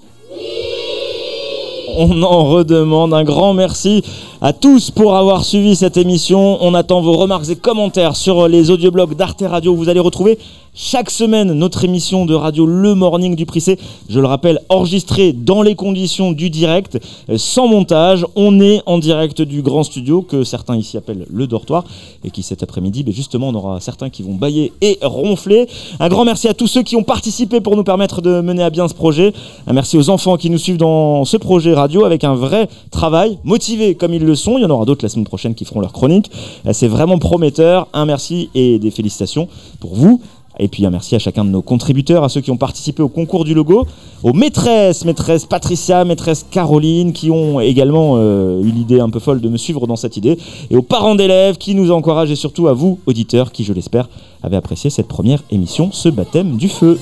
On 1.97 2.23
en 2.23 2.45
redemande 2.45 3.13
un 3.13 3.23
grand 3.23 3.53
merci 3.53 4.03
à 4.45 4.51
tous 4.51 4.91
pour 4.91 5.15
avoir 5.15 5.45
suivi 5.45 5.73
cette 5.73 5.95
émission. 5.95 6.57
On 6.61 6.73
attend 6.73 6.99
vos 6.99 7.13
remarques 7.13 7.47
et 7.47 7.55
commentaires 7.55 8.17
sur 8.17 8.49
les 8.49 8.71
audioblogs 8.71 9.15
d'Arte 9.15 9.41
Radio. 9.47 9.73
Vous 9.73 9.87
allez 9.87 10.01
retrouver 10.01 10.37
chaque 10.75 11.11
semaine 11.11 11.53
notre 11.53 11.85
émission 11.85 12.25
de 12.25 12.33
radio 12.33 12.65
Le 12.65 12.95
Morning 12.95 13.35
du 13.35 13.45
Prissé. 13.45 13.77
Je 14.09 14.19
le 14.19 14.25
rappelle, 14.25 14.59
enregistrée 14.69 15.31
dans 15.31 15.61
les 15.61 15.75
conditions 15.75 16.31
du 16.31 16.49
direct, 16.49 16.99
euh, 17.29 17.37
sans 17.37 17.67
montage. 17.67 18.25
On 18.35 18.59
est 18.59 18.81
en 18.87 18.97
direct 18.97 19.43
du 19.43 19.61
grand 19.61 19.83
studio 19.83 20.23
que 20.23 20.43
certains 20.43 20.75
ici 20.75 20.97
appellent 20.97 21.27
le 21.29 21.45
dortoir 21.45 21.83
et 22.23 22.31
qui 22.31 22.41
cet 22.41 22.63
après-midi, 22.63 23.03
ben 23.03 23.13
justement, 23.13 23.49
on 23.49 23.55
aura 23.55 23.79
certains 23.81 24.09
qui 24.09 24.23
vont 24.23 24.33
bailler 24.33 24.73
et 24.81 24.97
ronfler. 25.03 25.67
Un 25.99 26.09
grand 26.09 26.25
merci 26.25 26.47
à 26.47 26.55
tous 26.55 26.67
ceux 26.67 26.81
qui 26.81 26.95
ont 26.95 27.03
participé 27.03 27.61
pour 27.61 27.75
nous 27.75 27.83
permettre 27.83 28.21
de 28.21 28.41
mener 28.41 28.63
à 28.63 28.71
bien 28.71 28.87
ce 28.87 28.95
projet. 28.95 29.31
Un 29.67 29.73
merci 29.73 29.97
aux 29.97 30.09
enfants 30.09 30.37
qui 30.37 30.49
nous 30.49 30.57
suivent 30.57 30.77
dans 30.77 31.23
ce 31.23 31.37
projet 31.37 31.75
radio 31.75 32.03
avec 32.03 32.23
un 32.23 32.33
vrai 32.33 32.67
travail, 32.89 33.37
motivés 33.43 33.93
comme 33.93 34.15
ils 34.15 34.25
le 34.25 34.32
Il 34.35 34.61
y 34.61 34.65
en 34.65 34.69
aura 34.69 34.85
d'autres 34.85 35.03
la 35.03 35.09
semaine 35.09 35.25
prochaine 35.25 35.55
qui 35.55 35.65
feront 35.65 35.79
leur 35.79 35.93
chronique. 35.93 36.31
Euh, 36.65 36.73
C'est 36.73 36.87
vraiment 36.87 37.17
prometteur. 37.17 37.87
Un 37.93 38.05
merci 38.05 38.49
et 38.53 38.79
des 38.79 38.91
félicitations 38.91 39.47
pour 39.79 39.95
vous. 39.95 40.21
Et 40.59 40.67
puis 40.67 40.85
un 40.85 40.91
merci 40.91 41.15
à 41.15 41.19
chacun 41.19 41.43
de 41.45 41.49
nos 41.49 41.63
contributeurs, 41.63 42.23
à 42.23 42.29
ceux 42.29 42.41
qui 42.41 42.51
ont 42.51 42.57
participé 42.57 43.01
au 43.01 43.09
concours 43.09 43.43
du 43.43 43.55
logo, 43.55 43.87
aux 44.21 44.33
maîtresses, 44.33 45.03
maîtresse 45.03 45.45
Patricia, 45.45 46.05
maîtresse 46.05 46.45
Caroline, 46.49 47.11
qui 47.11 47.31
ont 47.31 47.59
également 47.59 48.13
euh, 48.17 48.61
eu 48.61 48.69
l'idée 48.69 48.99
un 48.99 49.09
peu 49.09 49.19
folle 49.19 49.41
de 49.41 49.49
me 49.49 49.57
suivre 49.57 49.87
dans 49.87 49.95
cette 49.95 50.15
idée, 50.15 50.37
et 50.69 50.77
aux 50.77 50.83
parents 50.83 51.15
d'élèves 51.15 51.57
qui 51.57 51.73
nous 51.73 51.91
encouragent, 51.91 52.29
et 52.29 52.35
surtout 52.35 52.67
à 52.67 52.73
vous, 52.73 52.99
auditeurs, 53.07 53.51
qui, 53.51 53.63
je 53.63 53.73
l'espère, 53.73 54.09
avez 54.43 54.55
apprécié 54.55 54.91
cette 54.91 55.07
première 55.07 55.41
émission, 55.49 55.91
ce 55.91 56.09
baptême 56.09 56.57
du 56.57 56.69
feu. 56.69 56.99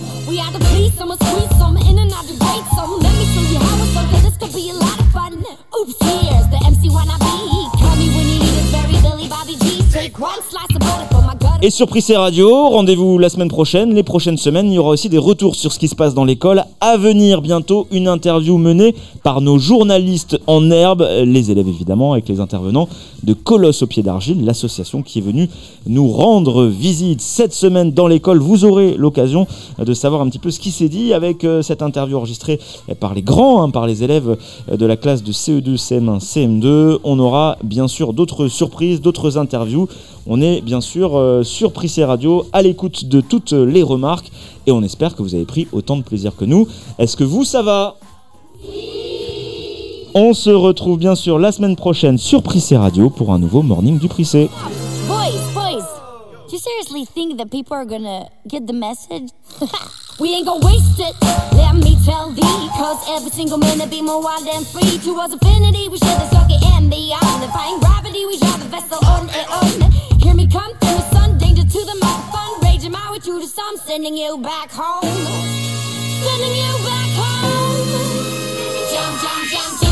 Et 11.63 11.69
sur 11.69 11.85
Prissé 11.85 12.17
Radio, 12.17 12.69
rendez-vous 12.69 13.19
la 13.19 13.29
semaine 13.29 13.47
prochaine, 13.47 13.93
les 13.93 14.01
prochaines 14.01 14.39
semaines, 14.39 14.71
il 14.71 14.73
y 14.73 14.77
aura 14.79 14.89
aussi 14.89 15.09
des 15.09 15.19
retours 15.19 15.53
sur 15.53 15.71
ce 15.71 15.77
qui 15.77 15.87
se 15.87 15.93
passe 15.93 16.15
dans 16.15 16.25
l'école. 16.25 16.63
À 16.79 16.97
venir 16.97 17.43
bientôt, 17.43 17.85
une 17.91 18.07
interview 18.07 18.57
menée 18.57 18.95
par 19.21 19.41
nos 19.41 19.59
journalistes 19.59 20.39
en 20.47 20.71
herbe, 20.71 21.07
les 21.23 21.51
élèves 21.51 21.67
évidemment, 21.67 22.13
avec 22.13 22.27
les 22.27 22.39
intervenants 22.39 22.89
de 23.21 23.33
Colosse 23.33 23.83
au 23.83 23.85
pied 23.85 24.01
d'argile, 24.01 24.43
l'association 24.43 25.03
qui 25.03 25.19
est 25.19 25.21
venue 25.21 25.49
nous 25.85 26.07
rendre 26.07 26.65
visite 26.65 27.21
cette 27.21 27.53
semaine 27.53 27.91
dans 27.91 28.07
l'école. 28.07 28.39
Vous 28.39 28.65
aurez 28.65 28.95
l'occasion 28.97 29.45
de 29.77 29.93
savoir 29.93 30.21
un 30.21 30.29
petit 30.29 30.39
peu 30.39 30.49
ce 30.49 30.59
qui 30.59 30.71
s'est 30.71 30.89
dit 30.89 31.13
avec 31.13 31.43
euh, 31.43 31.61
cette 31.61 31.83
interview 31.83 32.17
enregistrée 32.17 32.59
par 32.99 33.13
les 33.13 33.21
grands, 33.21 33.61
hein, 33.61 33.69
par 33.69 33.85
les 33.85 34.03
élèves 34.03 34.35
euh, 34.71 34.77
de 34.77 34.85
la 34.87 34.97
classe 34.97 35.21
de 35.21 35.31
CE2, 35.31 35.77
CM1, 35.77 36.19
CM2. 36.19 36.97
On 37.03 37.19
aura 37.19 37.57
bien 37.63 37.87
sûr 37.87 38.13
d'autres 38.13 38.47
surprises, 38.47 38.99
d'autres 38.99 39.37
interviews. 39.37 39.87
On 40.27 40.39
est 40.41 40.61
bien 40.61 40.81
sûr 40.81 41.17
euh, 41.17 41.43
sur 41.51 41.73
Prissé 41.73 42.03
Radio, 42.03 42.45
à 42.53 42.61
l'écoute 42.61 43.05
de 43.05 43.21
toutes 43.21 43.51
les 43.51 43.83
remarques, 43.83 44.31
et 44.65 44.71
on 44.71 44.81
espère 44.81 45.15
que 45.15 45.21
vous 45.21 45.35
avez 45.35 45.45
pris 45.45 45.67
autant 45.71 45.97
de 45.97 46.01
plaisir 46.01 46.35
que 46.35 46.45
nous. 46.45 46.67
Est-ce 46.97 47.17
que 47.17 47.23
vous, 47.23 47.43
ça 47.43 47.61
va? 47.61 47.97
On 50.13 50.33
se 50.33 50.49
retrouve 50.49 50.97
bien 50.97 51.15
sûr 51.15 51.39
la 51.39 51.51
semaine 51.51 51.75
prochaine 51.75 52.17
sur 52.17 52.43
Prissé 52.43 52.75
Radio 52.75 53.09
pour 53.09 53.31
un 53.31 53.39
nouveau 53.39 53.61
Morning 53.61 53.97
du 53.97 54.07
Prissé. 54.07 54.49
Boys, 55.07 55.39
boys, 55.53 55.85
do 56.47 56.53
you 56.53 56.59
seriously 56.59 57.05
think 57.05 57.37
that 57.37 57.45
people 57.45 57.75
are 57.75 57.85
gonna 57.85 58.25
get 58.47 58.65
the 58.65 58.73
message? 58.73 59.29
We 60.19 60.35
ain't 60.35 60.45
gonna 60.45 60.65
waste 60.65 60.99
it. 60.99 61.15
Let 61.55 61.75
me 61.75 61.97
tell 62.05 62.29
thee, 62.29 62.69
cause 62.77 62.99
every 63.09 63.31
single 63.31 63.57
minute 63.57 63.89
be 63.89 64.01
more 64.01 64.21
wild 64.21 64.47
and 64.47 64.67
free. 64.67 64.99
Towards 64.99 65.33
infinity, 65.33 65.87
we 65.89 65.97
share 65.97 66.19
the 66.19 66.29
circuit 66.29 66.61
and 66.75 66.89
beyond. 66.91 67.41
Defying 67.41 67.79
gravity, 67.79 68.25
we 68.25 68.37
drive 68.37 68.59
the 68.59 68.69
vessel 68.69 68.99
on 69.05 69.29
and 69.29 69.47
on. 69.49 70.10
Hear 70.21 70.35
me 70.35 70.47
come 70.47 70.71
through 70.77 70.97
the 70.97 71.09
sun, 71.11 71.37
danger 71.39 71.63
to 71.63 71.85
the 71.85 71.97
microphone. 71.99 72.61
Raging 72.61 72.91
my 72.91 73.11
way 73.11 73.19
through 73.19 73.39
the 73.39 73.47
storm, 73.47 73.75
sending 73.77 74.15
you 74.15 74.37
back 74.37 74.69
home. 74.71 75.01
Sending 76.23 76.55
you 76.61 76.73
back 76.85 77.09
home. 77.21 77.87
Jump, 78.91 79.21
jump, 79.21 79.49
jump, 79.49 79.81
jump. 79.81 79.90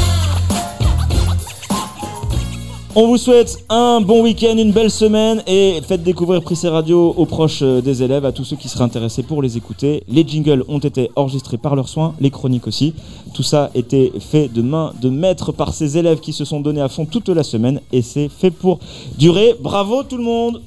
On 2.95 3.05
vous 3.05 3.17
souhaite 3.17 3.63
un 3.69 4.01
bon 4.01 4.23
week-end, 4.23 4.57
une 4.57 4.71
belle 4.71 4.89
semaine 4.89 5.43
et 5.45 5.79
faites 5.87 6.01
découvrir 6.01 6.41
Prissé 6.41 6.67
Radio 6.69 7.13
aux 7.15 7.27
proches 7.27 7.61
euh, 7.61 7.81
des 7.81 8.01
élèves, 8.01 8.25
à 8.25 8.31
tous 8.31 8.43
ceux 8.43 8.55
qui 8.55 8.67
seraient 8.67 8.83
intéressés 8.83 9.21
pour 9.21 9.43
les 9.43 9.57
écouter. 9.57 10.03
Les 10.07 10.27
jingles 10.27 10.65
ont 10.67 10.79
été 10.79 11.11
enregistrés 11.15 11.59
par 11.59 11.75
leurs 11.75 11.87
soins, 11.87 12.15
les 12.19 12.31
chroniques 12.31 12.65
aussi. 12.65 12.95
Tout 13.35 13.43
ça 13.43 13.69
était 13.75 14.11
fait 14.19 14.47
de 14.47 14.63
main 14.63 14.93
de 14.99 15.09
maître 15.09 15.51
par 15.51 15.75
ces 15.75 15.99
élèves 15.99 16.19
qui 16.19 16.33
se 16.33 16.45
sont 16.45 16.61
donnés 16.61 16.81
à 16.81 16.89
fond 16.89 17.05
toute 17.05 17.29
la 17.29 17.43
semaine 17.43 17.79
et 17.91 18.01
c'est 18.01 18.27
fait 18.27 18.51
pour 18.51 18.79
durer. 19.19 19.55
Bravo 19.61 20.01
tout 20.01 20.17
le 20.17 20.23
monde 20.23 20.59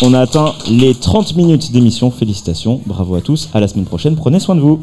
On 0.00 0.14
a 0.14 0.20
atteint 0.20 0.54
les 0.66 0.94
30 0.94 1.36
minutes 1.36 1.70
d'émission, 1.72 2.10
félicitations, 2.10 2.80
bravo 2.86 3.16
à 3.16 3.20
tous, 3.20 3.50
à 3.52 3.60
la 3.60 3.68
semaine 3.68 3.84
prochaine, 3.84 4.16
prenez 4.16 4.40
soin 4.40 4.56
de 4.56 4.60
vous. 4.60 4.80